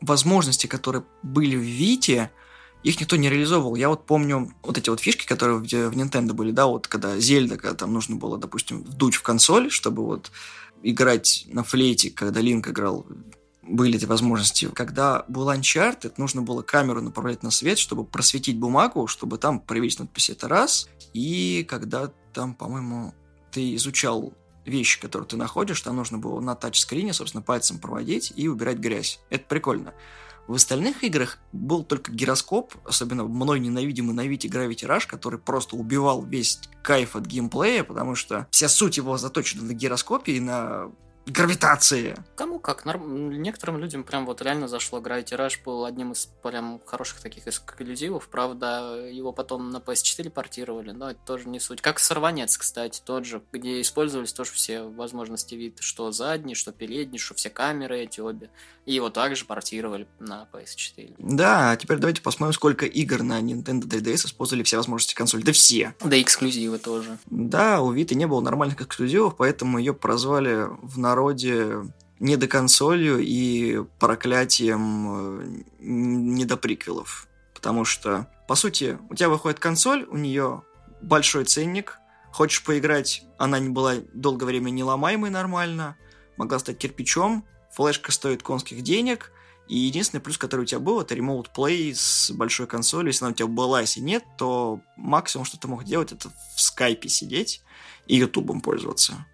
возможности, 0.00 0.66
которые 0.66 1.04
были 1.22 1.56
в 1.56 1.60
Вите, 1.60 2.30
их 2.82 3.00
никто 3.00 3.16
не 3.16 3.28
реализовывал. 3.28 3.74
Я 3.74 3.88
вот 3.88 4.06
помню 4.06 4.54
вот 4.62 4.78
эти 4.78 4.88
вот 4.88 5.00
фишки, 5.00 5.26
которые 5.26 5.58
в, 5.58 5.62
в 5.62 5.96
Nintendo 5.96 6.32
были, 6.32 6.52
да, 6.52 6.66
вот 6.66 6.86
когда 6.86 7.18
Зельда, 7.18 7.56
когда 7.56 7.74
там 7.74 7.92
нужно 7.92 8.16
было, 8.16 8.38
допустим, 8.38 8.82
вдуть 8.82 9.14
в 9.14 9.22
консоль, 9.22 9.70
чтобы 9.70 10.04
вот 10.04 10.30
играть 10.82 11.46
на 11.48 11.64
флейте, 11.64 12.10
когда 12.10 12.40
Линк 12.40 12.68
играл, 12.68 13.06
были 13.62 13.96
эти 13.96 14.06
возможности. 14.06 14.70
Когда 14.72 15.24
был 15.28 15.50
Uncharted, 15.50 16.14
нужно 16.16 16.42
было 16.42 16.62
камеру 16.62 17.02
направлять 17.02 17.42
на 17.42 17.50
свет, 17.50 17.78
чтобы 17.78 18.04
просветить 18.04 18.58
бумагу, 18.58 19.06
чтобы 19.06 19.38
там 19.38 19.60
проявились 19.60 19.98
надписи 19.98 20.32
«это 20.32 20.48
раз». 20.48 20.88
И 21.12 21.66
когда 21.68 22.10
там, 22.32 22.54
по-моему, 22.54 23.14
ты 23.50 23.74
изучал 23.74 24.32
вещи, 24.64 25.00
которые 25.00 25.28
ты 25.28 25.36
находишь, 25.36 25.80
там 25.80 25.96
нужно 25.96 26.18
было 26.18 26.40
на 26.40 26.54
тачскрине, 26.54 27.12
собственно, 27.12 27.42
пальцем 27.42 27.78
проводить 27.78 28.32
и 28.36 28.48
убирать 28.48 28.78
грязь. 28.78 29.20
Это 29.30 29.44
прикольно. 29.46 29.94
В 30.48 30.54
остальных 30.54 31.04
играх 31.04 31.38
был 31.52 31.84
только 31.84 32.10
гироскоп, 32.10 32.74
особенно 32.86 33.24
мной 33.24 33.60
ненавидимый 33.60 34.14
на 34.14 34.26
Вите 34.26 34.48
Gravity 34.48 34.88
Rush, 34.88 35.06
который 35.06 35.38
просто 35.38 35.76
убивал 35.76 36.22
весь 36.22 36.58
кайф 36.82 37.16
от 37.16 37.26
геймплея, 37.26 37.84
потому 37.84 38.14
что 38.14 38.48
вся 38.50 38.70
суть 38.70 38.96
его 38.96 39.18
заточена 39.18 39.62
на 39.62 39.74
гироскопе 39.74 40.32
и 40.32 40.40
на 40.40 40.90
гравитации. 41.30 42.16
Кому 42.34 42.58
как. 42.58 42.84
Норм... 42.84 43.30
Некоторым 43.40 43.78
людям 43.78 44.04
прям 44.04 44.26
вот 44.26 44.42
реально 44.42 44.68
зашло. 44.68 45.00
Gravity 45.00 45.36
Rush 45.36 45.58
был 45.64 45.84
одним 45.84 46.12
из 46.12 46.26
прям 46.42 46.80
хороших 46.84 47.20
таких 47.20 47.46
эксклюзивов. 47.46 48.28
Правда, 48.28 49.08
его 49.10 49.32
потом 49.32 49.70
на 49.70 49.78
PS4 49.78 50.30
портировали, 50.30 50.90
но 50.90 51.10
это 51.10 51.20
тоже 51.24 51.48
не 51.48 51.60
суть. 51.60 51.80
Как 51.80 51.98
Сорванец, 51.98 52.56
кстати, 52.56 53.00
тот 53.04 53.24
же, 53.24 53.42
где 53.52 53.80
использовались 53.80 54.32
тоже 54.32 54.52
все 54.52 54.82
возможности 54.82 55.54
вид, 55.54 55.78
что 55.80 56.12
задний, 56.12 56.54
что 56.54 56.72
передний, 56.72 57.18
что 57.18 57.34
все 57.34 57.50
камеры 57.50 58.00
эти 58.00 58.20
обе. 58.20 58.50
И 58.86 58.94
его 58.94 59.10
также 59.10 59.44
портировали 59.44 60.08
на 60.18 60.48
PS4. 60.50 61.16
Да, 61.18 61.72
а 61.72 61.76
теперь 61.76 61.98
давайте 61.98 62.22
посмотрим, 62.22 62.54
сколько 62.54 62.86
игр 62.86 63.22
на 63.22 63.40
Nintendo 63.40 63.82
3DS 63.82 64.26
использовали 64.26 64.62
все 64.62 64.78
возможности 64.78 65.14
консоли. 65.14 65.42
Да 65.42 65.52
все. 65.52 65.94
Да 66.00 66.20
эксклюзивы 66.20 66.78
тоже. 66.78 67.18
Да, 67.26 67.82
у 67.82 67.94
Vita 67.94 68.14
не 68.14 68.26
было 68.26 68.40
нормальных 68.40 68.80
эксклюзивов, 68.80 69.36
поэтому 69.36 69.78
ее 69.78 69.92
прозвали 69.92 70.66
в 70.82 70.96
народе 71.18 71.82
недоконсолью 72.20 73.18
и 73.18 73.82
проклятием 73.98 75.40
э, 75.40 75.62
недоприквелов. 75.80 77.28
Потому 77.54 77.84
что, 77.84 78.28
по 78.46 78.54
сути, 78.54 78.98
у 79.10 79.14
тебя 79.14 79.28
выходит 79.28 79.58
консоль, 79.58 80.04
у 80.08 80.16
нее 80.16 80.62
большой 81.02 81.44
ценник, 81.44 81.98
хочешь 82.32 82.64
поиграть, 82.64 83.24
она 83.36 83.58
не 83.58 83.68
была 83.68 83.96
долгое 84.14 84.46
время 84.46 84.70
не 84.70 84.84
ломаемой 84.84 85.30
нормально, 85.30 85.96
могла 86.36 86.58
стать 86.58 86.78
кирпичом, 86.78 87.44
флешка 87.72 88.12
стоит 88.12 88.42
конских 88.42 88.82
денег, 88.82 89.32
и 89.68 89.76
единственный 89.76 90.20
плюс, 90.20 90.38
который 90.38 90.62
у 90.62 90.64
тебя 90.64 90.80
был, 90.80 91.00
это 91.00 91.14
Remote 91.14 91.48
Play 91.54 91.92
с 91.94 92.30
большой 92.30 92.66
консолью. 92.66 93.08
Если 93.08 93.24
она 93.24 93.32
у 93.32 93.34
тебя 93.34 93.48
была, 93.48 93.82
если 93.82 94.00
нет, 94.00 94.24
то 94.38 94.80
максимум, 94.96 95.44
что 95.44 95.58
ты 95.58 95.68
мог 95.68 95.84
делать, 95.84 96.10
это 96.10 96.30
в 96.56 96.60
скайпе 96.60 97.08
сидеть 97.08 97.60
и 98.06 98.16
ютубом 98.16 98.62
пользоваться. 98.62 99.26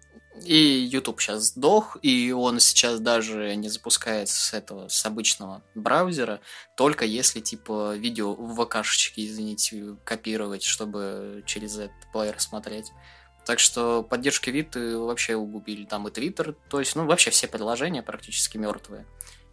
И 0.43 0.55
YouTube 0.91 1.21
сейчас 1.21 1.43
сдох, 1.43 1.97
и 2.01 2.31
он 2.31 2.59
сейчас 2.59 2.99
даже 2.99 3.55
не 3.55 3.69
запускается 3.69 4.35
с 4.39 4.53
этого, 4.53 4.87
с 4.87 5.05
обычного 5.05 5.63
браузера, 5.75 6.41
только 6.75 7.05
если, 7.05 7.39
типа, 7.39 7.95
видео 7.95 8.33
в 8.33 8.63
ВКшечке, 8.63 9.25
извините, 9.25 9.95
копировать, 10.03 10.63
чтобы 10.63 11.43
через 11.45 11.77
этот 11.77 12.11
плеер 12.11 12.39
смотреть. 12.39 12.91
Так 13.45 13.59
что 13.59 14.01
поддержки 14.03 14.49
Виты 14.49 14.97
вообще 14.97 15.35
угубили. 15.35 15.85
Там 15.85 16.07
и 16.07 16.11
Твиттер, 16.11 16.55
то 16.69 16.79
есть, 16.79 16.95
ну, 16.95 17.05
вообще 17.05 17.29
все 17.29 17.47
приложения 17.47 18.01
практически 18.01 18.57
мертвые. 18.57 19.05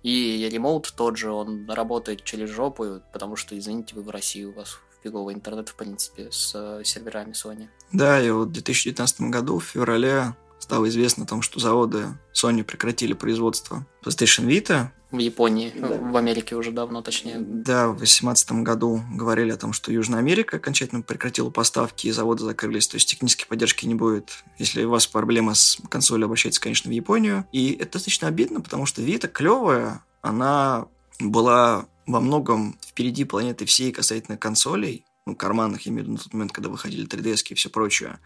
И 0.03 0.49
ремоут 0.51 0.93
тот 0.97 1.17
же, 1.17 1.31
он 1.31 1.71
работает 1.71 2.25
через 2.25 2.51
жопу, 2.51 3.03
потому 3.13 3.37
что, 3.37 3.57
извините, 3.57 3.95
вы 3.95 4.03
в 4.03 4.11
России, 4.11 4.45
у 4.45 4.53
вас 4.53 4.79
фиговый 5.03 5.35
интернет, 5.35 5.69
в 5.69 5.75
принципе, 5.75 6.31
с 6.31 6.53
э, 6.55 6.83
серверами 6.85 7.33
Sony. 7.33 7.69
Да, 7.93 8.21
и 8.21 8.31
вот 8.31 8.49
в 8.49 8.53
2019 8.53 9.21
году, 9.23 9.59
в 9.59 9.65
феврале, 9.65 10.35
стало 10.63 10.89
известно 10.89 11.25
о 11.25 11.27
том, 11.27 11.43
что 11.43 11.59
заводы 11.59 12.17
Sony 12.33 12.63
прекратили 12.63 13.15
производство 13.15 13.85
PlayStation 14.05 14.47
Vita. 14.47 14.91
В 15.11 15.19
Японии, 15.19 15.73
да. 15.77 15.89
в 15.89 16.17
Америке 16.17 16.55
уже 16.55 16.71
давно, 16.71 17.03
точнее. 17.03 17.39
Да, 17.39 17.89
в 17.89 17.97
2018 17.97 18.53
году 18.63 19.03
говорили 19.13 19.51
о 19.51 19.57
том, 19.57 19.73
что 19.73 19.93
Южная 19.93 20.21
Америка 20.21 20.59
окончательно 20.59 21.03
прекратила 21.03 21.51
поставки, 21.51 22.07
и 22.07 22.13
заводы 22.13 22.45
закрылись, 22.45 22.87
то 22.87 22.95
есть 22.95 23.09
технической 23.09 23.47
поддержки 23.47 23.87
не 23.87 23.97
будет. 23.97 24.45
Если 24.57 24.85
у 24.85 24.91
вас 24.91 25.09
проблема 25.09 25.55
с 25.55 25.79
консолью, 25.91 26.27
обращайтесь, 26.27 26.61
конечно, 26.61 26.89
в 26.89 26.95
Японию. 26.95 27.45
И 27.51 27.73
это 27.73 27.95
достаточно 27.95 28.29
обидно, 28.29 28.61
потому 28.61 28.87
что 28.87 29.03
Vita 29.03 29.27
клевая, 29.27 30.05
она 30.23 30.87
была 31.19 31.87
во 32.07 32.21
многом 32.21 32.79
впереди 32.87 33.25
планеты 33.25 33.67
всей 33.67 33.91
касательно 33.91 34.39
консолей, 34.39 35.05
ну, 35.27 35.35
карманных, 35.35 35.87
я 35.87 35.91
имею 35.91 36.05
в 36.05 36.09
виду 36.09 36.13
на 36.19 36.23
тот 36.23 36.33
момент, 36.33 36.53
когда 36.53 36.69
выходили 36.69 37.07
3DS 37.07 37.47
и 37.51 37.55
все 37.55 37.69
прочее. 37.69 38.21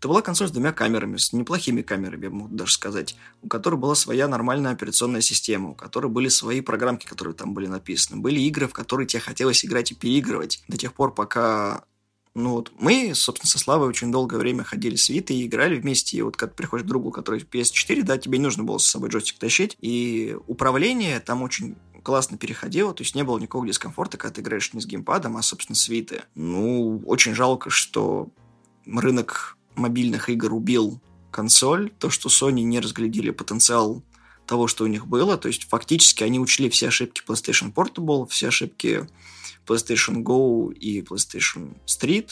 Это 0.00 0.08
была 0.08 0.22
консоль 0.22 0.48
с 0.48 0.50
двумя 0.50 0.72
камерами, 0.72 1.18
с 1.18 1.34
неплохими 1.34 1.82
камерами, 1.82 2.24
я 2.24 2.30
могу 2.30 2.48
даже 2.48 2.72
сказать, 2.72 3.16
у 3.42 3.48
которой 3.48 3.74
была 3.74 3.94
своя 3.94 4.28
нормальная 4.28 4.72
операционная 4.72 5.20
система, 5.20 5.72
у 5.72 5.74
которой 5.74 6.06
были 6.06 6.28
свои 6.28 6.62
программки, 6.62 7.04
которые 7.04 7.34
там 7.34 7.52
были 7.52 7.66
написаны. 7.66 8.18
Были 8.18 8.40
игры, 8.40 8.66
в 8.66 8.72
которые 8.72 9.06
тебе 9.06 9.20
хотелось 9.20 9.62
играть 9.62 9.92
и 9.92 9.94
переигрывать 9.94 10.64
до 10.68 10.78
тех 10.78 10.94
пор, 10.94 11.12
пока 11.12 11.84
ну 12.34 12.52
вот 12.52 12.72
мы, 12.78 13.12
собственно, 13.14 13.50
со 13.50 13.58
Славой 13.58 13.88
очень 13.88 14.10
долгое 14.10 14.38
время 14.38 14.64
ходили 14.64 14.96
с 14.96 15.10
Витой 15.10 15.36
и 15.36 15.46
играли 15.46 15.78
вместе. 15.78 16.16
И 16.16 16.22
вот 16.22 16.34
когда 16.34 16.54
приходишь 16.54 16.86
к 16.86 16.88
другу, 16.88 17.10
который 17.10 17.42
PS4, 17.42 18.02
да, 18.02 18.16
тебе 18.16 18.38
не 18.38 18.44
нужно 18.44 18.64
было 18.64 18.78
с 18.78 18.86
собой 18.86 19.10
джойстик 19.10 19.38
тащить. 19.38 19.76
И 19.82 20.34
управление 20.46 21.20
там 21.20 21.42
очень 21.42 21.76
классно 22.02 22.38
переходило, 22.38 22.94
то 22.94 23.02
есть 23.02 23.14
не 23.14 23.22
было 23.22 23.38
никакого 23.38 23.66
дискомфорта, 23.66 24.16
когда 24.16 24.36
ты 24.36 24.40
играешь 24.40 24.72
не 24.72 24.80
с 24.80 24.86
геймпадом, 24.86 25.36
а, 25.36 25.42
собственно, 25.42 25.76
с 25.76 25.86
Виты. 25.88 26.22
Ну, 26.34 27.02
очень 27.04 27.34
жалко, 27.34 27.68
что 27.68 28.30
рынок 28.86 29.58
мобильных 29.74 30.28
игр 30.28 30.52
убил 30.52 31.00
консоль, 31.30 31.90
то, 31.98 32.10
что 32.10 32.28
Sony 32.28 32.62
не 32.62 32.80
разглядели 32.80 33.30
потенциал 33.30 34.02
того, 34.46 34.66
что 34.66 34.84
у 34.84 34.88
них 34.88 35.06
было, 35.06 35.36
то 35.38 35.48
есть 35.48 35.68
фактически 35.68 36.24
они 36.24 36.40
учли 36.40 36.68
все 36.70 36.88
ошибки 36.88 37.22
PlayStation 37.26 37.72
Portable, 37.72 38.26
все 38.28 38.48
ошибки 38.48 39.08
PlayStation 39.66 40.22
Go 40.24 40.72
и 40.72 41.02
PlayStation 41.02 41.76
Street 41.86 42.30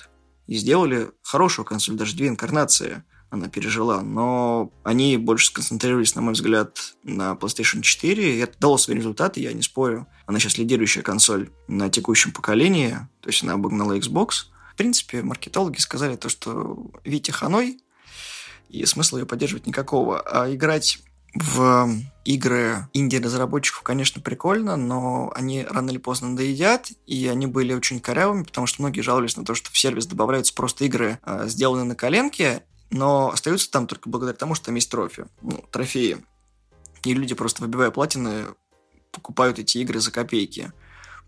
и 0.48 0.56
сделали 0.56 1.10
хорошую 1.22 1.64
консоль, 1.64 1.96
даже 1.96 2.16
две 2.16 2.28
инкарнации 2.28 3.04
она 3.30 3.48
пережила, 3.48 4.00
но 4.00 4.72
они 4.84 5.18
больше 5.18 5.46
сконцентрировались, 5.48 6.14
на 6.14 6.22
мой 6.22 6.32
взгляд, 6.32 6.94
на 7.02 7.32
PlayStation 7.32 7.82
4, 7.82 8.36
и 8.36 8.38
это 8.38 8.58
дало 8.58 8.78
свои 8.78 8.96
результаты, 8.96 9.40
я 9.40 9.52
не 9.52 9.60
спорю. 9.60 10.06
Она 10.24 10.38
сейчас 10.38 10.56
лидирующая 10.56 11.02
консоль 11.02 11.50
на 11.68 11.90
текущем 11.90 12.32
поколении, 12.32 12.96
то 13.20 13.28
есть 13.28 13.42
она 13.42 13.52
обогнала 13.52 13.98
Xbox– 13.98 14.46
принципе, 14.78 15.22
маркетологи 15.22 15.78
сказали 15.78 16.16
то, 16.16 16.28
что 16.28 16.90
Витя 17.04 17.32
Ханой, 17.32 17.82
и 18.70 18.84
смысла 18.86 19.18
ее 19.18 19.26
поддерживать 19.26 19.66
никакого. 19.66 20.20
А 20.20 20.52
играть 20.52 21.00
в 21.34 21.90
игры 22.24 22.88
инди-разработчиков, 22.94 23.82
конечно, 23.82 24.22
прикольно, 24.22 24.76
но 24.76 25.30
они 25.34 25.64
рано 25.64 25.90
или 25.90 25.98
поздно 25.98 26.36
доедят, 26.36 26.90
и 27.06 27.26
они 27.28 27.46
были 27.46 27.74
очень 27.74 28.00
корявыми, 28.00 28.44
потому 28.44 28.66
что 28.66 28.82
многие 28.82 29.02
жаловались 29.02 29.36
на 29.36 29.44
то, 29.44 29.54
что 29.54 29.70
в 29.70 29.78
сервис 29.78 30.06
добавляются 30.06 30.54
просто 30.54 30.84
игры, 30.84 31.18
э, 31.24 31.44
сделанные 31.46 31.84
на 31.84 31.94
коленке, 31.94 32.62
но 32.90 33.30
остаются 33.30 33.70
там 33.70 33.86
только 33.86 34.08
благодаря 34.08 34.36
тому, 34.36 34.54
что 34.54 34.66
там 34.66 34.76
есть 34.76 34.90
трофи, 34.90 35.26
ну, 35.42 35.64
трофеи. 35.70 36.18
И 37.04 37.14
люди 37.14 37.34
просто 37.34 37.62
выбивая 37.62 37.90
платины, 37.90 38.46
покупают 39.12 39.58
эти 39.58 39.78
игры 39.78 40.00
за 40.00 40.10
копейки. 40.10 40.72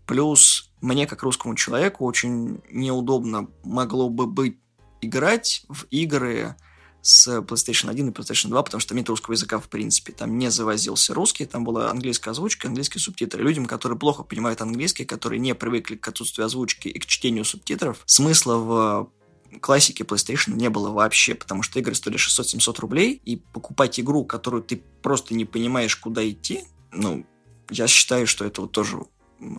Плюс 0.05 0.70
мне, 0.81 1.07
как 1.07 1.23
русскому 1.23 1.55
человеку, 1.55 2.05
очень 2.05 2.61
неудобно 2.69 3.49
могло 3.63 4.09
бы 4.09 4.27
быть 4.27 4.57
играть 5.01 5.63
в 5.69 5.85
игры 5.91 6.55
с 7.01 7.27
PlayStation 7.39 7.89
1 7.89 8.09
и 8.09 8.11
PlayStation 8.11 8.49
2, 8.49 8.63
потому 8.63 8.79
что 8.79 8.95
нет 8.95 9.09
русского 9.09 9.33
языка 9.33 9.59
в 9.59 9.69
принципе. 9.69 10.13
Там 10.13 10.37
не 10.37 10.51
завозился 10.51 11.13
русский, 11.13 11.45
там 11.45 11.63
была 11.63 11.89
английская 11.89 12.31
озвучка, 12.31 12.67
английские 12.67 13.01
субтитры. 13.01 13.43
Людям, 13.43 13.65
которые 13.65 13.97
плохо 13.97 14.23
понимают 14.23 14.61
английский, 14.61 15.05
которые 15.05 15.39
не 15.39 15.55
привыкли 15.55 15.95
к 15.95 16.07
отсутствию 16.07 16.45
озвучки 16.45 16.87
и 16.87 16.99
к 16.99 17.05
чтению 17.05 17.45
субтитров, 17.45 18.03
смысла 18.05 18.55
в 18.55 19.11
классике 19.59 20.03
PlayStation 20.03 20.53
не 20.53 20.69
было 20.69 20.91
вообще, 20.91 21.35
потому 21.35 21.63
что 21.63 21.79
игры 21.79 21.95
стоили 21.95 22.17
600-700 22.17 22.79
рублей, 22.79 23.21
и 23.25 23.37
покупать 23.37 23.99
игру, 23.99 24.23
которую 24.23 24.63
ты 24.63 24.81
просто 25.01 25.33
не 25.33 25.45
понимаешь, 25.45 25.95
куда 25.95 26.27
идти, 26.27 26.63
ну, 26.91 27.25
я 27.69 27.87
считаю, 27.87 28.27
что 28.27 28.45
это 28.45 28.61
вот 28.61 28.71
тоже 28.71 28.99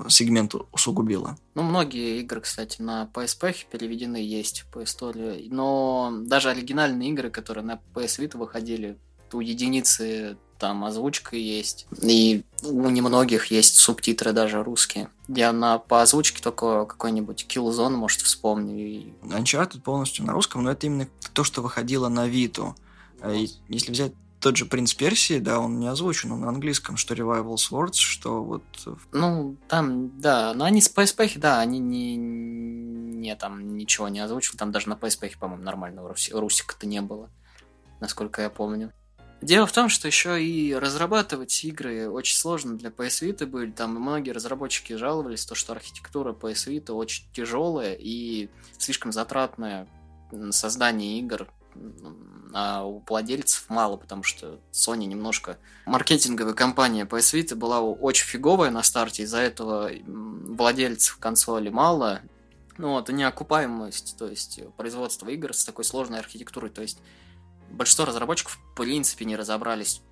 сегмент 0.08 0.54
усугубило. 0.72 1.36
Ну, 1.54 1.62
многие 1.62 2.20
игры, 2.20 2.40
кстати, 2.40 2.80
на 2.80 3.08
PSP 3.12 3.54
переведены 3.70 4.16
есть 4.16 4.64
по 4.72 4.84
истории, 4.84 5.48
но 5.50 6.12
даже 6.22 6.50
оригинальные 6.50 7.10
игры, 7.10 7.30
которые 7.30 7.64
на 7.64 7.80
PS 7.94 8.20
Vita 8.20 8.38
выходили, 8.38 8.96
у 9.32 9.40
единицы 9.40 10.36
там 10.58 10.84
озвучка 10.84 11.36
есть, 11.36 11.86
и 12.02 12.44
у 12.62 12.88
немногих 12.88 13.46
есть 13.46 13.76
субтитры 13.76 14.32
даже 14.32 14.62
русские. 14.62 15.08
Я 15.26 15.52
на 15.52 15.78
по 15.78 16.02
озвучке 16.02 16.40
только 16.40 16.84
какой-нибудь 16.84 17.46
Killzone, 17.48 17.96
может, 17.96 18.20
вспомню. 18.20 19.12
Uncharted 19.22 19.80
полностью 19.80 20.24
на 20.24 20.32
русском, 20.32 20.62
но 20.62 20.70
это 20.70 20.86
именно 20.86 21.08
то, 21.32 21.42
что 21.42 21.62
выходило 21.62 22.08
на 22.08 22.28
Виту. 22.28 22.76
Вот. 23.20 23.34
Если 23.68 23.90
взять 23.90 24.12
тот 24.42 24.56
же 24.56 24.66
«Принц 24.66 24.92
Персии», 24.92 25.38
да, 25.38 25.61
он 25.61 25.78
не 25.78 25.87
озвучен, 25.87 26.32
он 26.32 26.40
на 26.40 26.49
английском, 26.49 26.96
что 26.96 27.14
«Revival 27.14 27.54
Swords», 27.54 27.94
что 27.94 28.42
вот... 28.42 28.64
Ну, 29.12 29.56
там, 29.68 30.18
да, 30.18 30.52
но 30.52 30.64
они 30.64 30.80
с 30.80 30.92
PSP, 30.92 31.38
да, 31.38 31.61
они 31.61 31.78
не, 31.78 32.16
не 32.16 33.37
там 33.37 33.76
ничего 33.76 34.08
не 34.08 34.18
озвучили, 34.18 34.56
там 34.56 34.72
даже 34.72 34.88
на 34.88 34.94
PSP, 34.94 35.38
по-моему, 35.38 35.62
нормального 35.62 36.08
руси, 36.08 36.32
русика-то 36.32 36.87
не 36.87 37.00
было, 37.00 37.30
насколько 38.00 38.42
я 38.42 38.50
помню. 38.50 38.92
Дело 39.40 39.66
в 39.66 39.72
том, 39.72 39.88
что 39.88 40.08
еще 40.08 40.42
и 40.42 40.75
разрабатывать 40.75 41.64
игры 41.64 42.08
очень 42.11 42.37
сложно 42.37 42.76
для 42.76 42.90
PS 42.90 43.28
Vita 43.28 43.46
были. 43.46 43.70
Там 43.70 43.94
многие 43.94 44.30
разработчики 44.30 44.92
жаловались, 44.94 45.46
то, 45.46 45.56
что 45.56 45.72
архитектура 45.72 46.32
PS 46.32 46.68
Vita 46.68 46.92
очень 46.92 47.25
тяжелая 47.32 47.94
и 47.94 48.50
слишком 48.78 49.11
затратная 49.11 49.88
на 50.30 50.52
создание 50.52 51.18
игр 51.18 51.49
а 52.55 52.85
у 52.85 53.02
владельцев 53.07 53.64
мало, 53.69 53.97
потому 53.97 54.23
что 54.23 54.61
Sony 54.73 55.07
немножко 55.07 55.59
маркетинговая 55.87 56.55
компания 56.55 57.05
PS 57.05 57.38
Vita 57.38 57.55
была 57.55 57.81
очень 57.81 58.26
фиговая 58.26 58.71
на 58.71 58.83
старте, 58.83 59.23
из-за 59.23 59.38
этого 59.38 59.91
владельцев 60.07 61.17
консоли 61.19 61.71
мало. 61.71 62.21
Ну 62.79 62.91
вот, 62.91 63.11
и 63.11 63.12
неокупаемость, 63.12 64.17
то 64.19 64.26
есть 64.26 64.61
производство 64.76 65.29
игр 65.29 65.55
с 65.55 65.64
такой 65.64 65.85
сложной 65.85 66.19
архитектурой, 66.19 66.71
то 66.71 66.83
есть 66.83 66.99
большинство 67.71 68.05
разработчиков 68.05 68.59
в 68.59 68.76
принципе 68.76 69.25
не 69.25 69.37
разобрались 69.37 70.02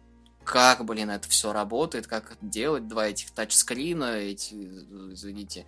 как, 0.45 0.85
блин, 0.85 1.11
это 1.11 1.29
все 1.29 1.53
работает, 1.53 2.07
как 2.07 2.37
делать, 2.41 2.89
два 2.89 3.07
этих 3.07 3.31
тачскрина, 3.31 4.17
эти, 4.17 4.55
извините, 5.13 5.67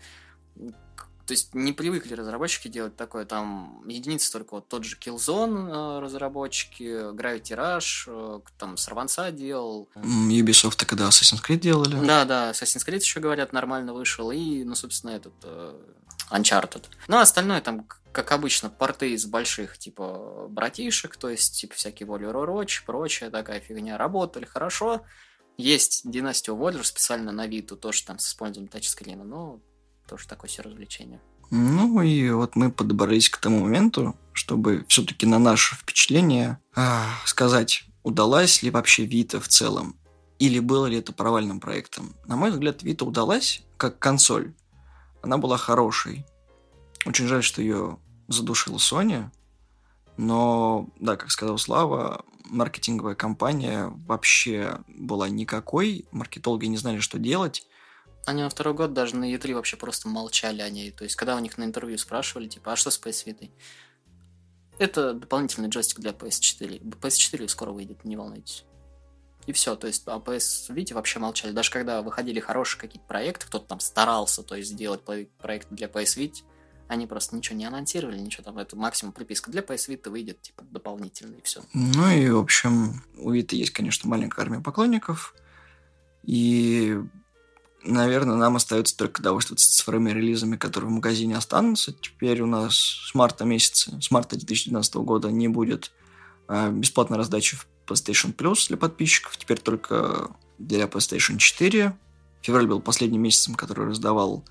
то 1.32 1.34
есть 1.34 1.54
не 1.54 1.72
привыкли 1.72 2.12
разработчики 2.12 2.68
делать 2.68 2.94
такое. 2.94 3.24
Там 3.24 3.82
единицы 3.88 4.30
только 4.30 4.56
вот 4.56 4.68
тот 4.68 4.84
же 4.84 4.98
Killzone 4.98 5.70
э, 5.70 6.00
разработчики, 6.00 7.10
Gravity 7.14 7.56
Rush, 7.56 8.04
э, 8.06 8.40
там 8.58 8.76
Сорванца 8.76 9.30
делал. 9.30 9.88
Ubisoft 9.94 10.84
когда 10.84 11.08
Assassin's 11.08 11.42
Creed 11.42 11.56
делали. 11.56 11.96
Да, 12.06 12.26
да, 12.26 12.50
Assassin's 12.50 12.86
Creed 12.86 12.98
еще, 12.98 13.20
говорят, 13.20 13.54
нормально 13.54 13.94
вышел. 13.94 14.30
И, 14.30 14.62
ну, 14.62 14.74
собственно, 14.74 15.12
этот 15.12 15.32
э, 15.44 15.74
Uncharted. 16.30 16.84
Ну, 17.08 17.16
а 17.16 17.22
остальное 17.22 17.62
там, 17.62 17.88
как 18.12 18.30
обычно, 18.30 18.68
порты 18.68 19.12
из 19.12 19.24
больших, 19.24 19.78
типа, 19.78 20.48
братишек, 20.50 21.16
то 21.16 21.30
есть, 21.30 21.58
типа, 21.58 21.74
всякие 21.76 22.06
Warrior 22.06 22.46
Roach, 22.46 22.84
прочая 22.84 23.30
такая 23.30 23.60
фигня, 23.60 23.96
работали 23.96 24.44
хорошо. 24.44 25.00
Есть 25.56 26.02
Династия 26.04 26.52
Warrior 26.52 26.84
специально 26.84 27.32
на 27.32 27.46
Виту, 27.46 27.78
тоже 27.78 28.04
там 28.04 28.18
с 28.18 28.28
использованием 28.28 28.70
тачскрина, 28.70 29.24
но 29.24 29.62
тоже 30.12 30.28
такое 30.28 30.50
себе 30.50 30.64
развлечение. 30.64 31.22
Ну 31.50 32.02
и 32.02 32.28
вот 32.30 32.54
мы 32.54 32.70
подобрались 32.70 33.30
к 33.30 33.38
тому 33.38 33.60
моменту, 33.60 34.14
чтобы 34.34 34.84
все-таки 34.88 35.24
на 35.24 35.38
наше 35.38 35.74
впечатление 35.74 36.58
э, 36.76 36.98
сказать, 37.24 37.84
удалась 38.02 38.62
ли 38.62 38.70
вообще 38.70 39.06
Вита 39.06 39.40
в 39.40 39.48
целом, 39.48 39.96
или 40.38 40.58
было 40.58 40.84
ли 40.84 40.98
это 40.98 41.14
провальным 41.14 41.60
проектом. 41.60 42.14
На 42.26 42.36
мой 42.36 42.50
взгляд, 42.50 42.82
Вита 42.82 43.06
удалась 43.06 43.62
как 43.78 43.98
консоль. 43.98 44.52
Она 45.22 45.38
была 45.38 45.56
хорошей. 45.56 46.26
Очень 47.06 47.26
жаль, 47.26 47.42
что 47.42 47.62
ее 47.62 47.98
задушила 48.28 48.76
Sony. 48.76 49.30
Но, 50.18 50.90
да, 51.00 51.16
как 51.16 51.30
сказал 51.30 51.56
Слава, 51.56 52.22
маркетинговая 52.44 53.14
кампания 53.14 53.90
вообще 54.06 54.80
была 54.88 55.30
никакой. 55.30 56.04
Маркетологи 56.12 56.66
не 56.66 56.76
знали, 56.76 56.98
что 56.98 57.18
делать. 57.18 57.66
Они 58.24 58.42
на 58.42 58.48
второй 58.48 58.74
год 58.74 58.92
даже 58.92 59.16
на 59.16 59.32
E3 59.32 59.54
вообще 59.54 59.76
просто 59.76 60.08
молчали 60.08 60.62
о 60.62 60.70
ней. 60.70 60.92
То 60.92 61.04
есть, 61.04 61.16
когда 61.16 61.34
у 61.36 61.40
них 61.40 61.58
на 61.58 61.64
интервью 61.64 61.98
спрашивали, 61.98 62.46
типа, 62.46 62.72
а 62.72 62.76
что 62.76 62.90
с 62.90 63.00
PS 63.00 63.26
Vita? 63.26 63.50
Это 64.78 65.12
дополнительный 65.12 65.68
джойстик 65.68 65.98
для 65.98 66.12
PS4. 66.12 66.80
PS4 66.82 67.48
скоро 67.48 67.72
выйдет, 67.72 68.04
не 68.04 68.16
волнуйтесь. 68.16 68.64
И 69.46 69.52
все, 69.52 69.74
то 69.74 69.88
есть, 69.88 70.04
а 70.06 70.18
PS 70.18 70.70
Vita 70.70 70.94
вообще 70.94 71.18
молчали. 71.18 71.52
Даже 71.52 71.72
когда 71.72 72.00
выходили 72.00 72.38
хорошие 72.38 72.80
какие-то 72.80 73.06
проекты, 73.08 73.46
кто-то 73.46 73.66
там 73.66 73.80
старался, 73.80 74.44
то 74.44 74.54
есть, 74.54 74.70
сделать 74.70 75.02
проект 75.02 75.68
для 75.70 75.88
PS 75.88 76.16
Vita, 76.16 76.42
они 76.86 77.06
просто 77.08 77.34
ничего 77.34 77.56
не 77.56 77.64
анонсировали, 77.64 78.18
ничего 78.18 78.44
там, 78.44 78.58
это 78.58 78.76
максимум 78.76 79.12
приписка. 79.12 79.50
Для 79.50 79.62
PS 79.62 79.88
Vita 79.88 80.10
выйдет, 80.10 80.42
типа, 80.42 80.62
дополнительный, 80.62 81.38
и 81.38 81.42
все. 81.42 81.62
Ну 81.72 82.08
и, 82.08 82.30
в 82.30 82.38
общем, 82.38 83.02
у 83.16 83.32
Vita 83.32 83.56
есть, 83.56 83.72
конечно, 83.72 84.08
маленькая 84.08 84.42
армия 84.42 84.60
поклонников, 84.60 85.34
и 86.22 87.00
наверное, 87.84 88.36
нам 88.36 88.56
остается 88.56 88.96
только 88.96 89.22
довольствоваться 89.22 89.70
цифровыми 89.70 90.10
релизами, 90.10 90.56
которые 90.56 90.90
в 90.90 90.94
магазине 90.94 91.36
останутся. 91.36 91.92
Теперь 91.92 92.40
у 92.42 92.46
нас 92.46 92.74
с 92.74 93.14
марта 93.14 93.44
месяца, 93.44 94.00
с 94.00 94.10
марта 94.10 94.36
2019 94.36 94.94
года 94.96 95.30
не 95.30 95.48
будет 95.48 95.92
э, 96.48 96.70
бесплатной 96.70 97.18
раздачи 97.18 97.56
в 97.56 97.66
PlayStation 97.86 98.34
Plus 98.34 98.68
для 98.68 98.76
подписчиков. 98.76 99.36
Теперь 99.36 99.58
только 99.58 100.30
для 100.58 100.84
PlayStation 100.84 101.38
4. 101.38 101.96
Февраль 102.42 102.66
был 102.66 102.80
последним 102.80 103.22
месяцем, 103.22 103.54
который 103.54 103.86
раздавал 103.86 104.44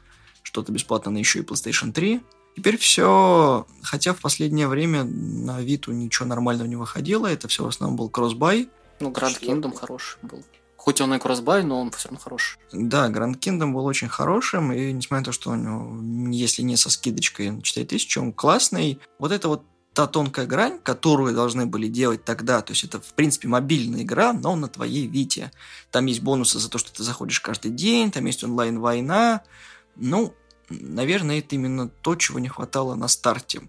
что-то 0.43 0.71
бесплатно 0.71 1.11
на 1.11 1.17
еще 1.17 1.39
и 1.39 1.43
PlayStation 1.43 1.91
3. 1.91 2.21
Теперь 2.55 2.77
все, 2.77 3.65
хотя 3.81 4.13
в 4.13 4.19
последнее 4.19 4.67
время 4.67 5.03
на 5.05 5.61
Виту 5.61 5.93
ничего 5.93 6.27
нормального 6.27 6.67
не 6.67 6.75
выходило, 6.75 7.27
это 7.27 7.47
все 7.47 7.63
в 7.63 7.67
основном 7.67 7.95
был 7.95 8.09
кроссбай. 8.09 8.69
Ну, 8.99 9.11
Grand 9.11 9.39
Kingdom 9.41 9.73
хороший 9.73 10.17
был. 10.21 10.43
Хоть 10.81 10.99
он 10.99 11.13
и 11.13 11.19
кроссбай, 11.19 11.63
но 11.63 11.79
он 11.79 11.91
все 11.91 12.07
равно 12.07 12.19
хороший. 12.19 12.57
Да, 12.73 13.07
Grand 13.11 13.37
Kingdom 13.37 13.71
был 13.71 13.85
очень 13.85 14.07
хорошим, 14.07 14.71
и 14.73 14.91
несмотря 14.91 15.19
на 15.19 15.25
то, 15.25 15.31
что 15.31 15.51
у 15.51 15.55
него, 15.55 16.31
если 16.31 16.63
не 16.63 16.75
со 16.75 16.89
скидочкой 16.89 17.51
на 17.51 17.61
4000, 17.61 18.17
он 18.17 18.33
классный. 18.33 18.99
Вот 19.19 19.31
это 19.31 19.47
вот 19.47 19.63
та 19.93 20.07
тонкая 20.07 20.47
грань, 20.47 20.79
которую 20.81 21.35
должны 21.35 21.67
были 21.67 21.87
делать 21.87 22.25
тогда. 22.25 22.63
То 22.63 22.73
есть 22.73 22.83
это, 22.83 22.99
в 22.99 23.13
принципе, 23.13 23.47
мобильная 23.47 24.01
игра, 24.01 24.33
но 24.33 24.55
на 24.55 24.67
твоей 24.67 25.05
Вите. 25.05 25.51
Там 25.91 26.07
есть 26.07 26.21
бонусы 26.21 26.57
за 26.57 26.67
то, 26.67 26.79
что 26.79 26.91
ты 26.91 27.03
заходишь 27.03 27.41
каждый 27.41 27.69
день, 27.69 28.09
там 28.09 28.25
есть 28.25 28.43
онлайн-война. 28.43 29.43
Ну, 29.97 30.33
наверное, 30.69 31.37
это 31.37 31.53
именно 31.53 31.89
то, 31.89 32.15
чего 32.15 32.39
не 32.39 32.47
хватало 32.47 32.95
на 32.95 33.07
старте. 33.07 33.61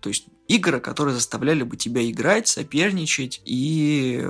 То 0.00 0.10
есть 0.10 0.26
игры, 0.48 0.80
которые 0.80 1.14
заставляли 1.14 1.62
бы 1.62 1.78
тебя 1.78 2.06
играть, 2.10 2.46
соперничать 2.46 3.40
и 3.46 4.22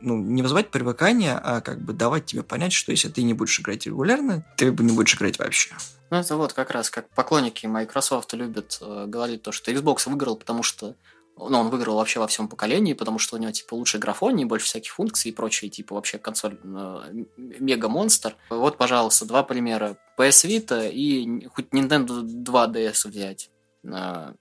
ну, 0.00 0.16
не 0.16 0.42
вызывать 0.42 0.70
привыкания, 0.70 1.38
а 1.42 1.60
как 1.60 1.80
бы 1.80 1.92
давать 1.92 2.26
тебе 2.26 2.42
понять, 2.42 2.72
что 2.72 2.92
если 2.92 3.08
ты 3.08 3.22
не 3.22 3.34
будешь 3.34 3.60
играть 3.60 3.86
регулярно, 3.86 4.44
ты 4.56 4.66
не 4.66 4.92
будешь 4.92 5.14
играть 5.14 5.38
вообще. 5.38 5.74
Ну, 6.10 6.18
это 6.18 6.36
вот 6.36 6.52
как 6.52 6.70
раз 6.70 6.90
как 6.90 7.08
поклонники 7.10 7.66
Microsoft 7.66 8.32
любят 8.34 8.78
э, 8.80 9.06
говорить 9.06 9.42
то, 9.42 9.52
что 9.52 9.72
Xbox 9.72 10.08
выиграл, 10.08 10.36
потому 10.36 10.62
что 10.62 10.94
ну, 11.36 11.58
он 11.58 11.68
выиграл 11.68 11.96
вообще 11.96 12.18
во 12.18 12.26
всем 12.26 12.48
поколении, 12.48 12.94
потому 12.94 13.18
что 13.18 13.36
у 13.36 13.38
него, 13.38 13.52
типа, 13.52 13.74
лучше 13.74 13.98
графоний, 13.98 14.44
больше 14.44 14.66
всяких 14.66 14.92
функций 14.92 15.30
и 15.30 15.34
прочее, 15.34 15.70
типа, 15.70 15.94
вообще 15.94 16.18
консоль 16.18 16.58
э, 16.62 17.24
мега-монстр. 17.36 18.36
Вот, 18.48 18.78
пожалуйста, 18.78 19.26
два 19.26 19.42
примера. 19.42 19.98
PS 20.18 20.48
Vita 20.48 20.90
и 20.90 21.46
хоть 21.48 21.68
Nintendo 21.72 22.22
2DS 22.22 23.08
взять. 23.08 23.50
Э, 23.84 24.32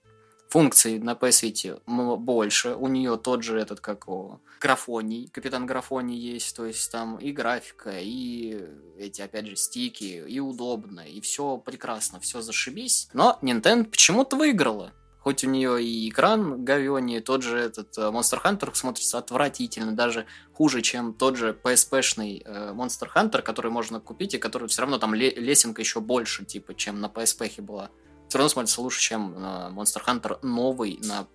функций 0.55 0.99
на 0.99 1.15
PS 1.15 1.43
Vita 1.43 2.15
больше. 2.15 2.75
У 2.75 2.87
нее 2.87 3.17
тот 3.17 3.43
же 3.43 3.59
этот, 3.59 3.81
как 3.81 4.07
о, 4.07 4.39
графоний, 4.61 5.27
капитан 5.33 5.65
графоний 5.65 6.17
есть, 6.17 6.55
то 6.55 6.65
есть 6.65 6.89
там 6.93 7.17
и 7.17 7.33
графика, 7.33 7.91
и 7.99 8.63
эти, 8.97 9.21
опять 9.21 9.47
же, 9.47 9.57
стики, 9.57 10.23
и 10.25 10.39
удобно, 10.39 11.01
и 11.01 11.19
все 11.19 11.57
прекрасно, 11.57 12.21
все 12.21 12.41
зашибись. 12.41 13.09
Но 13.11 13.37
Nintendo 13.41 13.83
почему-то 13.83 14.37
выиграла. 14.37 14.93
Хоть 15.19 15.43
у 15.43 15.49
нее 15.49 15.83
и 15.83 16.07
экран 16.07 16.63
говёнее, 16.63 17.19
тот 17.19 17.43
же 17.43 17.57
этот 17.57 17.97
э, 17.97 18.03
Monster 18.03 18.41
Hunter 18.41 18.73
смотрится 18.75 19.17
отвратительно, 19.17 19.91
даже 19.91 20.25
хуже, 20.53 20.81
чем 20.81 21.13
тот 21.13 21.35
же 21.35 21.57
PSP-шный 21.63 22.43
э, 22.45 22.71
Monster 22.73 23.09
Hunter, 23.13 23.41
который 23.41 23.71
можно 23.71 23.99
купить, 23.99 24.35
и 24.35 24.37
который 24.37 24.69
все 24.69 24.83
равно 24.83 24.99
там 24.99 25.15
лесенка 25.15 25.81
еще 25.81 25.99
больше, 25.99 26.45
типа, 26.45 26.75
чем 26.75 27.01
на 27.01 27.07
PSP 27.07 27.61
была 27.61 27.89
все 28.35 28.39
равно 28.39 28.49
смотрится 28.49 28.81
лучше, 28.81 28.99
чем 28.99 29.33
э, 29.37 29.71
Monster 29.71 30.01
Hunter 30.05 30.39
новый 30.41 30.99
на 31.03 31.25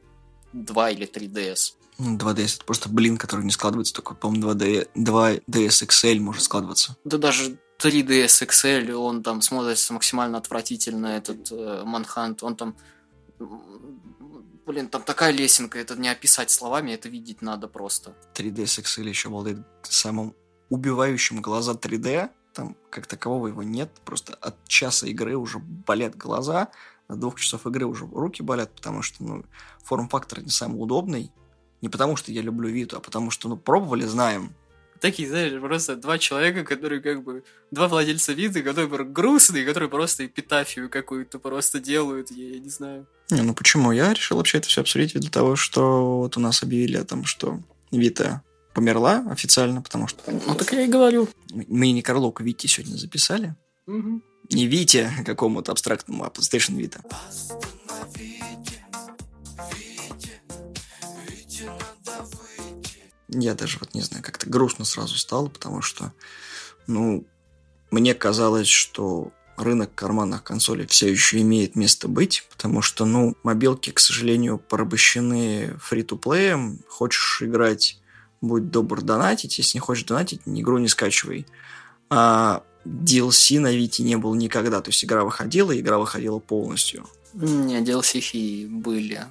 2 0.52 0.90
или 0.90 1.08
3DS. 1.08 1.72
2DS 1.98 2.56
это 2.56 2.64
просто 2.66 2.90
блин, 2.90 3.16
который 3.16 3.42
не 3.42 3.52
складывается, 3.52 3.94
только, 3.94 4.14
по-моему, 4.14 4.50
2D, 4.50 4.90
2DS 4.94 5.86
XL 5.86 6.20
может 6.20 6.42
складываться. 6.42 6.96
Да 7.04 7.16
даже 7.16 7.56
3DS 7.78 8.46
XL, 8.46 8.92
он 8.92 9.22
там 9.22 9.40
смотрится 9.40 9.94
максимально 9.94 10.36
отвратительно, 10.36 11.06
этот 11.06 11.50
э, 11.50 11.84
Манхант, 11.86 12.42
он 12.42 12.54
там... 12.54 12.76
Блин, 14.66 14.88
там 14.88 15.02
такая 15.02 15.32
лесенка, 15.32 15.78
это 15.78 15.96
не 15.96 16.10
описать 16.10 16.50
словами, 16.50 16.92
это 16.92 17.08
видеть 17.08 17.40
надо 17.40 17.66
просто. 17.66 18.14
3DS 18.34 18.82
XL 18.82 19.08
еще 19.08 19.28
обладает 19.28 19.60
самым 19.84 20.34
убивающим 20.68 21.40
глаза 21.40 21.72
3D, 21.72 22.28
там 22.52 22.76
как 22.90 23.06
такового 23.06 23.48
его 23.48 23.62
нет, 23.62 23.90
просто 24.04 24.34
от 24.34 24.56
часа 24.66 25.06
игры 25.06 25.36
уже 25.36 25.58
болят 25.58 26.16
глаза, 26.16 26.68
двух 27.16 27.38
часов 27.40 27.66
игры 27.66 27.86
уже 27.86 28.06
руки 28.06 28.42
болят, 28.42 28.74
потому 28.74 29.02
что, 29.02 29.22
ну, 29.22 29.44
форм-фактор 29.84 30.42
не 30.42 30.50
самый 30.50 30.76
удобный, 30.76 31.30
не 31.82 31.88
потому 31.88 32.16
что 32.16 32.32
я 32.32 32.42
люблю 32.42 32.68
Виту, 32.68 32.96
а 32.96 33.00
потому 33.00 33.30
что, 33.30 33.48
ну, 33.48 33.56
пробовали, 33.56 34.04
знаем. 34.04 34.54
Такие, 35.00 35.28
знаешь, 35.28 35.58
просто 35.60 35.96
два 35.96 36.18
человека, 36.18 36.62
которые 36.62 37.00
как 37.00 37.24
бы... 37.24 37.42
Два 37.70 37.88
владельца 37.88 38.34
Виты, 38.34 38.62
которые 38.62 38.86
грустные, 39.04 39.64
которые 39.64 39.88
просто 39.88 40.26
эпитафию 40.26 40.90
какую-то 40.90 41.38
просто 41.38 41.80
делают, 41.80 42.30
я, 42.30 42.50
я 42.50 42.58
не 42.58 42.68
знаю. 42.68 43.06
Не, 43.30 43.40
ну 43.40 43.54
почему? 43.54 43.92
Я 43.92 44.12
решил 44.12 44.36
вообще 44.36 44.58
это 44.58 44.68
все 44.68 44.82
обсудить 44.82 45.14
для 45.14 45.30
того, 45.30 45.56
что 45.56 46.18
вот 46.18 46.36
у 46.36 46.40
нас 46.40 46.62
объявили 46.62 46.98
о 46.98 47.04
том, 47.04 47.24
что 47.24 47.60
Вита 47.90 48.42
померла 48.74 49.24
официально, 49.30 49.80
потому 49.80 50.06
что... 50.06 50.20
Ну, 50.26 50.54
так 50.54 50.70
я 50.72 50.82
и 50.82 50.88
говорю. 50.88 51.28
Мы 51.50 51.92
не 51.92 52.02
Карлоку 52.02 52.42
Вити 52.42 52.66
сегодня 52.66 52.96
записали. 52.96 53.56
Угу. 53.86 54.22
Не 54.50 54.66
Вите 54.66 55.12
какому-то 55.24 55.72
абстрактному, 55.72 56.24
а 56.24 56.28
PlayStation 56.28 56.76
Vita. 56.76 57.00
Я 63.28 63.54
даже 63.54 63.78
вот 63.78 63.94
не 63.94 64.00
знаю, 64.00 64.24
как-то 64.24 64.50
грустно 64.50 64.84
сразу 64.84 65.16
стало, 65.16 65.48
потому 65.48 65.82
что, 65.82 66.12
ну, 66.88 67.24
мне 67.92 68.14
казалось, 68.14 68.66
что 68.66 69.32
рынок 69.56 69.94
карманных 69.94 70.42
консолей 70.42 70.86
все 70.86 71.10
еще 71.10 71.40
имеет 71.40 71.76
место 71.76 72.08
быть, 72.08 72.46
потому 72.50 72.82
что, 72.82 73.04
ну, 73.04 73.36
мобилки, 73.44 73.90
к 73.90 74.00
сожалению, 74.00 74.58
порабощены 74.58 75.76
фри-то-плеем. 75.80 76.80
Хочешь 76.88 77.42
играть 77.42 78.00
будь 78.40 78.70
добр 78.70 79.02
донатить. 79.02 79.58
Если 79.58 79.76
не 79.76 79.80
хочешь 79.80 80.04
донатить, 80.04 80.42
игру 80.46 80.78
не 80.78 80.88
скачивай. 80.88 81.46
А 82.08 82.64
DLC 82.90 83.60
на 83.60 83.72
Вите 83.72 84.02
не 84.02 84.16
было 84.16 84.34
никогда. 84.34 84.80
То 84.80 84.90
есть 84.90 85.04
игра 85.04 85.24
выходила, 85.24 85.78
игра 85.78 85.98
выходила 85.98 86.38
полностью. 86.38 87.06
Не, 87.32 87.80
DLC 87.80 88.68
были. 88.68 89.24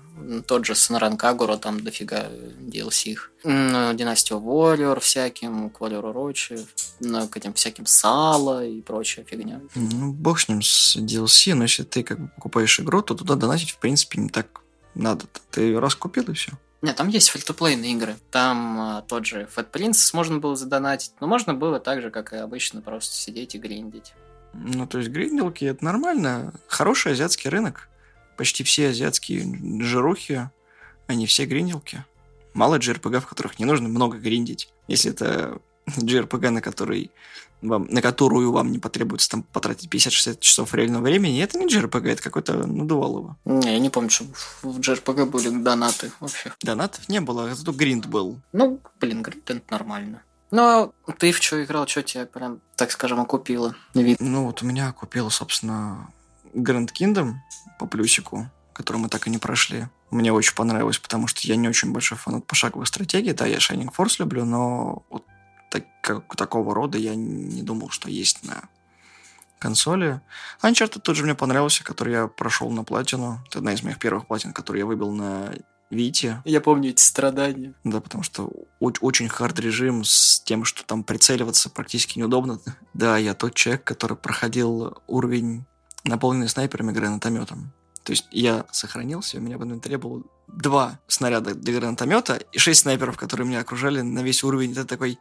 Тот 0.48 0.66
же 0.66 0.74
Санран 0.74 1.18
Кагура, 1.18 1.58
там 1.58 1.82
дофига 1.84 2.30
DLC. 2.60 3.18
Ну, 3.44 3.94
Династию 3.94 4.40
Warrior 4.40 5.00
всяким, 5.02 5.70
к 5.70 5.82
Warrior 5.82 6.14
Рочи, 6.14 6.66
ну, 7.02 7.28
к 7.28 7.36
этим 7.36 7.54
всяким 7.54 7.86
Сала 7.86 8.66
и 8.66 8.82
прочая 8.82 9.26
фигня. 9.26 9.62
Ну, 9.76 10.14
бог 10.14 10.40
с 10.40 10.48
ним, 10.48 10.62
с 10.62 10.96
DLC, 10.96 11.56
но 11.56 11.64
если 11.64 11.84
ты 11.84 12.04
как 12.04 12.20
бы 12.20 12.28
покупаешь 12.30 12.80
игру, 12.80 13.02
то 13.02 13.16
туда 13.16 13.36
донатить, 13.36 13.72
в 13.72 13.80
принципе, 13.80 14.22
не 14.22 14.30
так 14.30 14.62
надо. 14.96 15.26
Ты 15.52 15.78
раз 15.78 15.96
купил 15.96 16.24
и 16.24 16.34
все. 16.34 16.54
Нет, 16.82 16.96
там 16.96 17.10
есть 17.10 17.30
фри-то-плейные 17.30 17.92
игры. 17.94 18.16
Там 18.32 18.80
а, 18.80 19.02
тот 19.02 19.26
же 19.26 19.50
Fat 19.54 19.70
Prince 19.72 20.12
можно 20.14 20.38
было 20.38 20.56
задонатить, 20.56 21.12
но 21.20 21.28
можно 21.28 21.54
было 21.54 21.80
так 21.80 22.02
же, 22.02 22.10
как 22.10 22.32
и 22.32 22.38
обычно, 22.38 22.82
просто 22.82 23.16
сидеть 23.16 23.56
и 23.56 23.60
гриндить. 23.60 24.14
Ну, 24.54 24.88
то 24.88 24.98
есть 24.98 25.10
гринделки 25.10 25.66
это 25.66 25.84
нормально. 25.84 26.54
Хороший 26.68 27.12
азиатский 27.12 27.50
рынок. 27.50 27.90
Почти 28.38 28.64
все 28.64 28.90
азиатские 28.90 29.84
жирухи, 29.84 30.50
они 31.08 31.26
все 31.26 31.46
гринделки. 31.46 32.06
Мало 32.54 32.80
JRPG, 32.80 33.20
в 33.20 33.28
которых 33.28 33.60
не 33.60 33.66
нужно 33.66 33.90
много 33.90 34.18
гриндить. 34.18 34.70
Если 34.88 35.12
это 35.12 35.60
JRPG, 35.88 36.50
на 36.50 36.62
который 36.62 37.12
вам, 37.62 37.88
на 37.90 38.02
которую 38.02 38.52
вам 38.52 38.72
не 38.72 38.80
потребуется 38.80 39.30
там 39.30 39.44
потратить 39.44 39.90
50-60 39.90 40.40
часов 40.40 40.74
реального 40.74 41.04
времени, 41.04 41.42
это 41.42 41.58
не 41.58 41.68
JRPG, 41.68 42.10
это 42.10 42.24
какой-то 42.24 42.66
надувалово. 42.66 43.38
Не, 43.46 43.74
я 43.74 43.80
не 43.80 43.90
помню, 43.90 44.10
что 44.10 44.26
в 44.62 44.80
JRPG 44.80 45.26
были 45.26 45.50
донаты 45.50 46.12
вообще. 46.20 46.54
Донатов 46.62 47.08
не 47.10 47.22
было, 47.22 47.54
зато 47.54 47.72
гринд 47.72 48.06
был. 48.06 48.40
Ну, 48.54 48.80
блин, 49.00 49.22
гринд 49.22 49.70
нормально. 49.70 50.22
Ну, 50.52 50.94
а 51.06 51.12
ты 51.12 51.32
в 51.32 51.38
что 51.38 51.64
играл, 51.64 51.88
что 51.88 52.02
тебя 52.02 52.26
прям, 52.26 52.60
так 52.76 52.92
скажем, 52.92 53.20
окупило? 53.20 53.76
Вид. 53.94 54.20
Ну, 54.20 54.46
вот 54.46 54.64
у 54.64 54.66
меня 54.66 54.92
купил, 54.92 55.30
собственно, 55.30 56.10
Grand 56.54 56.90
Kingdom 56.92 57.34
по 57.78 57.86
плюсику, 57.86 58.50
который 58.74 58.98
мы 58.98 59.10
так 59.10 59.28
и 59.28 59.30
не 59.30 59.38
прошли. 59.38 59.88
Мне 60.10 60.34
очень 60.34 60.56
понравилось, 60.56 60.98
потому 60.98 61.28
что 61.28 61.46
я 61.48 61.56
не 61.56 61.70
очень 61.70 61.92
большой 61.92 62.18
фанат 62.18 62.48
пошаговых 62.48 62.88
стратегий. 62.88 63.34
Да, 63.34 63.46
я 63.46 63.58
Shining 63.58 63.94
Force 63.96 64.16
люблю, 64.18 64.44
но 64.44 65.04
вот 65.12 65.24
так, 65.70 65.86
как, 66.02 66.36
такого 66.36 66.74
рода 66.74 66.98
я 66.98 67.16
не 67.16 67.62
думал, 67.62 67.90
что 67.90 68.10
есть 68.10 68.44
на 68.44 68.64
консоли. 69.60 70.22
Uncharted 70.62 71.02
тоже 71.02 71.24
мне 71.24 71.36
понравился, 71.36 71.84
который 71.84 72.14
я 72.14 72.28
прошел 72.28 72.70
на 72.72 72.84
платину. 72.84 73.42
Это 73.48 73.60
одна 73.60 73.74
из 73.74 73.84
моих 73.84 74.00
первых 74.00 74.26
платин, 74.28 74.54
которые 74.54 74.82
я 74.82 74.86
выбил 74.86 75.12
на 75.12 75.54
Вите. 75.90 76.42
Я 76.46 76.62
помню 76.62 76.92
эти 76.92 77.02
страдания. 77.02 77.74
Да, 77.84 78.00
потому 78.00 78.24
что 78.24 78.52
очень 78.80 79.28
хард 79.28 79.60
режим 79.60 80.04
с 80.04 80.42
тем, 80.46 80.64
что 80.64 80.86
там 80.86 81.04
прицеливаться 81.04 81.70
практически 81.70 82.20
неудобно. 82.20 82.60
Да, 82.94 83.18
я 83.18 83.34
тот 83.34 83.56
человек, 83.56 83.84
который 83.84 84.16
проходил 84.16 84.98
уровень, 85.08 85.66
наполненный 86.04 86.48
снайперами 86.48 86.92
гранатометом. 86.92 87.74
То 88.04 88.12
есть 88.12 88.28
я 88.32 88.66
сохранился, 88.72 89.38
у 89.38 89.42
меня 89.42 89.58
в 89.58 89.64
инвентаре 89.64 89.98
было 89.98 90.24
два 90.48 91.00
снаряда 91.08 91.54
для 91.54 91.80
гранатомета 91.80 92.36
и 92.52 92.58
шесть 92.58 92.82
снайперов, 92.82 93.18
которые 93.18 93.48
меня 93.48 93.60
окружали 93.60 94.02
на 94.02 94.22
весь 94.22 94.44
уровень. 94.44 94.72
Это 94.72 94.86
такой 94.86 95.20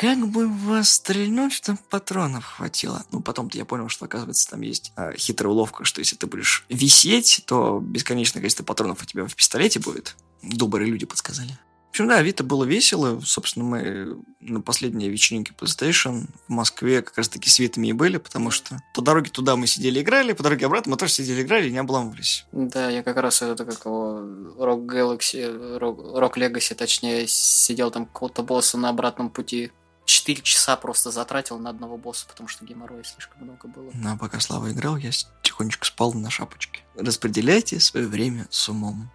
как 0.00 0.26
бы 0.26 0.48
вас 0.48 0.94
стрельнуть, 0.94 1.52
чтобы 1.52 1.78
патронов 1.88 2.44
хватило? 2.44 3.04
Ну, 3.12 3.20
потом-то 3.20 3.56
я 3.56 3.64
понял, 3.64 3.88
что, 3.88 4.06
оказывается, 4.06 4.50
там 4.50 4.60
есть 4.60 4.92
э, 4.96 5.14
хитрая 5.16 5.52
уловка, 5.52 5.84
что 5.84 6.00
если 6.00 6.16
ты 6.16 6.26
будешь 6.26 6.64
висеть, 6.68 7.44
то 7.46 7.78
бесконечное 7.80 8.40
количество 8.40 8.64
патронов 8.64 9.02
у 9.02 9.06
тебя 9.06 9.24
в 9.24 9.34
пистолете 9.36 9.78
будет. 9.78 10.16
Добрые 10.42 10.90
люди 10.90 11.06
подсказали. 11.06 11.56
В 11.86 11.90
общем, 11.90 12.08
да, 12.08 12.16
Авито 12.16 12.42
было 12.42 12.64
весело. 12.64 13.20
Собственно, 13.24 13.64
мы 13.64 14.16
на 14.40 14.60
последней 14.60 15.08
вечеринке 15.08 15.52
PlayStation 15.56 16.26
в 16.48 16.50
Москве 16.50 17.02
как 17.02 17.16
раз-таки 17.16 17.48
с 17.48 17.60
Витами 17.60 17.86
и 17.86 17.92
были, 17.92 18.16
потому 18.16 18.50
что 18.50 18.82
по 18.94 19.00
дороге 19.00 19.30
туда 19.30 19.54
мы 19.54 19.68
сидели 19.68 20.00
играли, 20.00 20.32
по 20.32 20.42
дороге 20.42 20.66
обратно 20.66 20.90
мы 20.90 20.96
тоже 20.96 21.12
сидели 21.12 21.42
играли 21.42 21.68
и 21.68 21.70
не 21.70 21.78
обламывались. 21.78 22.46
Да, 22.50 22.90
я 22.90 23.04
как 23.04 23.18
раз 23.18 23.42
это 23.42 23.64
как 23.64 23.84
его 23.84 24.18
Rock 24.58 24.86
Galaxy, 24.86 25.78
Rock, 25.78 26.18
Rock 26.18 26.34
Legacy, 26.34 26.74
точнее, 26.74 27.28
сидел 27.28 27.92
там 27.92 28.06
какого-то 28.06 28.42
босса 28.42 28.76
на 28.76 28.88
обратном 28.88 29.30
пути 29.30 29.70
4 30.04 30.42
часа 30.42 30.76
просто 30.76 31.10
затратил 31.10 31.58
на 31.58 31.70
одного 31.70 31.96
босса, 31.96 32.26
потому 32.26 32.48
что 32.48 32.64
геморроя 32.64 33.02
слишком 33.04 33.42
много 33.42 33.68
было. 33.68 33.90
Ну, 33.94 34.12
а 34.12 34.16
пока 34.16 34.40
Слава 34.40 34.70
играл, 34.70 34.96
я 34.96 35.10
тихонечко 35.42 35.86
спал 35.86 36.12
на 36.12 36.30
шапочке. 36.30 36.80
Распределяйте 36.96 37.80
свое 37.80 38.06
время 38.06 38.46
с 38.50 38.68
умом. 38.68 39.10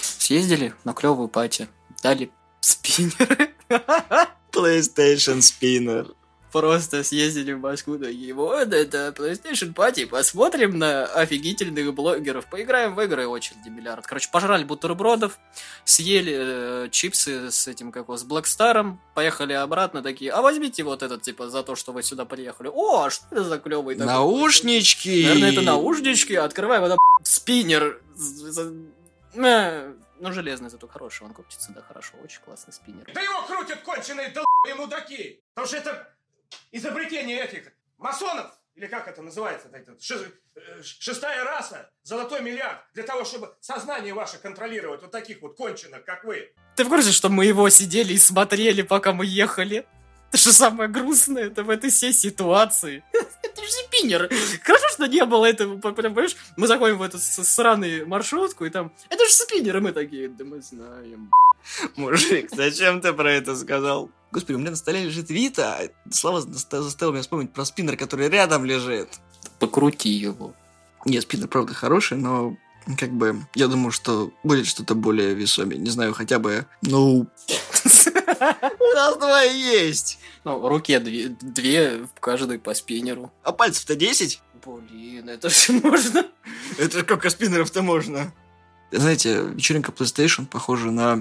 Съездили 0.00 0.74
на 0.84 0.92
клевую 0.92 1.28
пати, 1.28 1.68
дали 2.02 2.30
спиннеры. 2.60 3.54
PlayStation 4.52 5.42
спиннер. 5.42 6.14
Просто 6.56 7.04
съездили 7.04 7.52
в 7.52 7.60
Москву, 7.60 7.98
такие, 7.98 8.32
вот 8.32 8.72
это 8.72 9.14
PlayStation 9.14 9.74
Party, 9.74 10.06
посмотрим 10.06 10.78
на 10.78 11.04
офигительных 11.04 11.92
блогеров, 11.92 12.46
поиграем 12.46 12.94
в 12.94 13.00
игры, 13.02 13.26
очереди 13.26 13.68
миллиард. 13.68 14.06
Короче, 14.06 14.30
пожрали 14.32 14.64
бутербродов, 14.64 15.38
съели 15.84 16.34
э, 16.34 16.88
чипсы 16.90 17.50
с 17.50 17.68
этим, 17.68 17.92
как 17.92 18.04
его, 18.04 18.16
с 18.16 18.24
Блэкстаром, 18.24 18.98
поехали 19.14 19.52
обратно, 19.52 20.02
такие, 20.02 20.32
а 20.32 20.40
возьмите 20.40 20.82
вот 20.82 21.02
этот, 21.02 21.20
типа, 21.20 21.50
за 21.50 21.62
то, 21.62 21.76
что 21.76 21.92
вы 21.92 22.02
сюда 22.02 22.24
приехали. 22.24 22.70
О, 22.72 23.02
а 23.02 23.10
что 23.10 23.26
это 23.32 23.44
за 23.44 23.58
клевый 23.58 23.94
такой? 23.94 24.10
Наушнички! 24.14 25.24
Наверное, 25.24 25.52
это 25.52 25.60
наушнички, 25.60 26.36
открываем, 26.36 26.84
это 26.84 26.96
спиннер. 27.22 28.00
Ну, 29.34 30.32
железный 30.32 30.70
зато 30.70 30.88
хороший, 30.88 31.24
он 31.24 31.34
копчится, 31.34 31.70
да, 31.74 31.82
хорошо, 31.82 32.14
очень 32.24 32.40
классный 32.42 32.72
спиннер. 32.72 33.10
Да 33.12 33.20
его 33.20 33.42
крутят 33.42 33.82
конченые 33.82 34.30
дол***ые 34.30 34.74
мудаки! 34.74 35.38
Потому 35.54 35.68
что 35.68 35.76
это 35.76 36.15
изобретение 36.72 37.42
этих 37.42 37.72
масонов, 37.98 38.52
или 38.74 38.86
как 38.86 39.08
это 39.08 39.22
называется, 39.22 39.68
это, 39.72 39.96
шестая 40.82 41.44
раса, 41.44 41.90
золотой 42.02 42.42
миллиард, 42.42 42.80
для 42.94 43.02
того, 43.02 43.24
чтобы 43.24 43.54
сознание 43.60 44.12
ваше 44.12 44.38
контролировать, 44.38 45.02
вот 45.02 45.10
таких 45.10 45.40
вот 45.42 45.56
конченых, 45.56 46.04
как 46.04 46.24
вы. 46.24 46.52
Ты 46.76 46.84
в 46.84 46.88
курсе, 46.88 47.10
что 47.10 47.28
мы 47.28 47.46
его 47.46 47.68
сидели 47.70 48.12
и 48.12 48.18
смотрели, 48.18 48.82
пока 48.82 49.12
мы 49.12 49.24
ехали? 49.24 49.86
Это 50.28 50.38
что 50.38 50.52
самое 50.52 50.90
грустное, 50.90 51.46
это 51.46 51.62
в 51.62 51.70
этой 51.70 51.90
всей 51.90 52.12
ситуации. 52.12 53.02
Это 53.42 53.62
же 53.62 53.70
спиннер. 53.70 54.28
Хорошо, 54.62 54.88
что 54.92 55.06
не 55.06 55.24
было 55.24 55.46
этого, 55.46 55.78
понимаешь? 55.78 56.36
Мы 56.56 56.66
заходим 56.66 56.98
в 56.98 57.02
эту 57.02 57.18
сраную 57.18 58.06
маршрутку, 58.06 58.66
и 58.66 58.70
там, 58.70 58.92
это 59.08 59.24
же 59.24 59.32
спиннер, 59.32 59.78
и 59.78 59.80
мы 59.80 59.92
такие, 59.92 60.28
да 60.28 60.44
мы 60.44 60.60
знаем. 60.60 61.30
Мужик, 61.96 62.50
зачем 62.52 63.00
ты 63.00 63.12
про 63.12 63.32
это 63.32 63.56
сказал? 63.56 64.10
Господи, 64.32 64.56
у 64.56 64.58
меня 64.58 64.70
на 64.70 64.76
столе 64.76 65.04
лежит 65.04 65.30
Вита, 65.30 65.78
а 65.80 66.10
Слава 66.12 66.40
заставил 66.40 67.12
меня 67.12 67.22
вспомнить 67.22 67.52
про 67.52 67.64
спиннер, 67.64 67.96
который 67.96 68.28
рядом 68.28 68.64
лежит. 68.64 69.08
Покрути 69.58 70.10
его. 70.10 70.54
Нет, 71.04 71.22
спиннер, 71.22 71.48
правда, 71.48 71.74
хороший, 71.74 72.18
но 72.18 72.56
как 72.98 73.10
бы, 73.10 73.42
я 73.54 73.66
думаю, 73.66 73.90
что 73.90 74.32
будет 74.44 74.66
что-то 74.66 74.94
более 74.94 75.34
весомее. 75.34 75.78
Не 75.78 75.90
знаю, 75.90 76.14
хотя 76.14 76.38
бы, 76.38 76.66
ну... 76.82 77.26
У 78.78 78.94
нас 78.94 79.16
два 79.16 79.42
есть. 79.42 80.18
Ну, 80.44 80.58
в 80.58 80.68
руке 80.68 81.00
две, 81.00 82.06
каждой 82.20 82.58
по 82.58 82.74
спиннеру. 82.74 83.32
А 83.42 83.52
пальцев-то 83.52 83.96
10? 83.96 84.40
Блин, 84.64 85.28
это 85.28 85.48
же 85.48 85.72
можно. 85.72 86.26
Это 86.78 87.00
сколько 87.00 87.30
спиннеров-то 87.30 87.82
можно? 87.82 88.32
Знаете, 88.92 89.42
вечеринка 89.54 89.92
PlayStation 89.92 90.46
похожа 90.46 90.90
на 90.90 91.20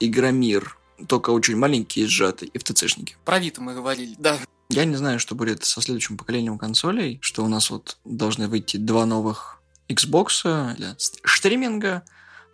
Игромир, 0.00 0.76
только 1.06 1.30
очень 1.30 1.56
маленькие, 1.56 2.06
сжатые, 2.06 2.48
и 2.48 2.58
в 2.58 2.64
ТЦшники. 2.64 3.16
Про 3.24 3.38
Виту 3.38 3.62
мы 3.62 3.74
говорили, 3.74 4.14
да. 4.18 4.38
Я 4.68 4.84
не 4.84 4.96
знаю, 4.96 5.18
что 5.18 5.34
будет 5.34 5.64
со 5.64 5.80
следующим 5.82 6.16
поколением 6.16 6.58
консолей, 6.58 7.18
что 7.20 7.44
у 7.44 7.48
нас 7.48 7.70
вот 7.70 7.98
должны 8.04 8.48
выйти 8.48 8.76
два 8.76 9.04
новых 9.04 9.60
Xbox 9.88 10.74
для 10.76 10.94
стриминга, 10.98 12.02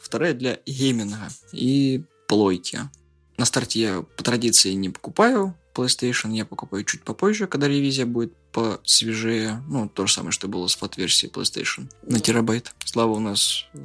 вторая 0.00 0.34
для 0.34 0.58
гейминга 0.66 1.28
и 1.52 2.02
плойки. 2.26 2.80
На 3.36 3.44
старте 3.44 3.80
я 3.80 4.02
по 4.02 4.24
традиции 4.24 4.72
не 4.72 4.88
покупаю 4.88 5.54
PlayStation, 5.74 6.34
я 6.34 6.44
покупаю 6.44 6.84
чуть 6.84 7.04
попозже, 7.04 7.46
когда 7.46 7.68
ревизия 7.68 8.04
будет 8.04 8.34
посвежее. 8.58 9.62
Ну, 9.68 9.88
то 9.88 10.06
же 10.06 10.12
самое, 10.12 10.32
что 10.32 10.48
было 10.48 10.66
с 10.66 10.76
фат-версией 10.76 11.32
PlayStation 11.32 11.90
на 12.02 12.20
терабайт. 12.20 12.74
Слава 12.84 13.12
у 13.12 13.20
нас 13.20 13.66
э, 13.74 13.78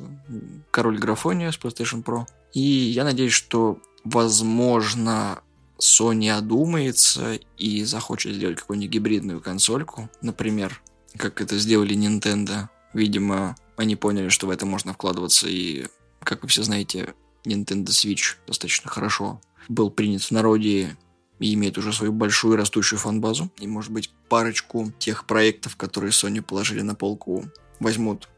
король 0.71 0.97
графония 0.97 1.51
с 1.51 1.57
PlayStation 1.57 2.03
Pro. 2.03 2.25
И 2.53 2.61
я 2.61 3.03
надеюсь, 3.03 3.33
что, 3.33 3.79
возможно, 4.03 5.41
Sony 5.79 6.29
одумается 6.29 7.39
и 7.57 7.83
захочет 7.83 8.35
сделать 8.35 8.59
какую-нибудь 8.59 8.93
гибридную 8.93 9.41
консольку, 9.41 10.09
например, 10.21 10.81
как 11.17 11.41
это 11.41 11.57
сделали 11.57 11.95
Nintendo. 11.95 12.69
Видимо, 12.93 13.55
они 13.75 13.95
поняли, 13.95 14.29
что 14.29 14.47
в 14.47 14.49
это 14.51 14.65
можно 14.65 14.93
вкладываться, 14.93 15.47
и, 15.47 15.87
как 16.19 16.43
вы 16.43 16.49
все 16.49 16.63
знаете, 16.63 17.13
Nintendo 17.45 17.87
Switch 17.87 18.35
достаточно 18.47 18.89
хорошо 18.89 19.41
был 19.69 19.89
принят 19.89 20.23
в 20.23 20.31
народе 20.31 20.97
и 21.39 21.53
имеет 21.53 21.77
уже 21.77 21.91
свою 21.93 22.13
большую 22.13 22.55
растущую 22.55 22.99
фан-базу. 22.99 23.51
И, 23.57 23.67
может 23.67 23.91
быть, 23.91 24.09
парочку 24.29 24.91
тех 24.99 25.25
проектов, 25.25 25.75
которые 25.75 26.11
Sony 26.11 26.41
положили 26.41 26.81
на 26.81 26.95
полку, 26.95 27.45
возьмут, 27.79 28.29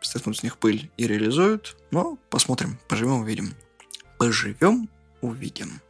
стряхнут 0.00 0.38
с 0.38 0.42
них 0.42 0.58
пыль 0.58 0.90
и 0.96 1.06
реализуют. 1.06 1.76
Но 1.90 2.18
посмотрим, 2.30 2.78
поживем, 2.88 3.20
увидим. 3.20 3.54
Поживем, 4.18 4.88
увидим. 5.20 5.80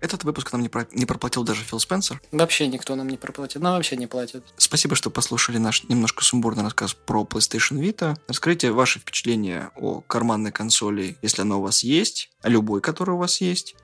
Этот 0.00 0.24
выпуск 0.24 0.52
нам 0.52 0.60
не, 0.60 0.68
про- 0.68 0.86
не 0.92 1.06
проплатил 1.06 1.42
даже 1.42 1.62
Фил 1.62 1.80
Спенсер. 1.80 2.20
Вообще 2.30 2.66
никто 2.66 2.94
нам 2.96 3.08
не 3.08 3.16
проплатит. 3.16 3.62
Нам 3.62 3.74
вообще 3.74 3.96
не 3.96 4.06
платят. 4.06 4.44
Спасибо, 4.56 4.94
что 4.94 5.10
послушали 5.10 5.56
наш 5.56 5.84
немножко 5.84 6.22
сумбурный 6.22 6.62
рассказ 6.62 6.92
про 6.94 7.24
PlayStation 7.24 7.80
Vita. 7.80 8.16
Расскажите 8.28 8.72
ваши 8.72 8.98
впечатления 8.98 9.70
о 9.74 10.02
карманной 10.02 10.52
консоли, 10.52 11.16
если 11.22 11.42
она 11.42 11.56
у 11.56 11.62
вас 11.62 11.82
есть, 11.82 12.30
о 12.42 12.50
любой, 12.50 12.82
которая 12.82 13.16
у 13.16 13.18
вас 13.18 13.40
есть. 13.40 13.74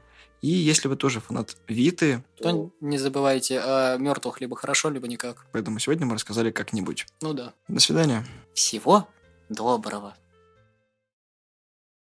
И 0.42 0.48
если 0.48 0.88
вы 0.88 0.96
тоже 0.96 1.20
фанат 1.20 1.56
Виты, 1.68 2.22
То 2.40 2.70
не 2.80 2.98
забывайте 2.98 3.60
о 3.60 3.96
мертвых 3.96 4.40
либо 4.40 4.56
хорошо, 4.56 4.90
либо 4.90 5.06
никак. 5.08 5.46
поэтому 5.52 5.78
сегодня 5.78 6.04
мы 6.04 6.14
рассказали 6.14 6.50
как-нибудь. 6.50 7.06
Ну 7.22 7.32
да. 7.32 7.54
До 7.68 7.80
свидания. 7.80 8.26
Всего 8.52 9.08
доброго. 9.48 10.14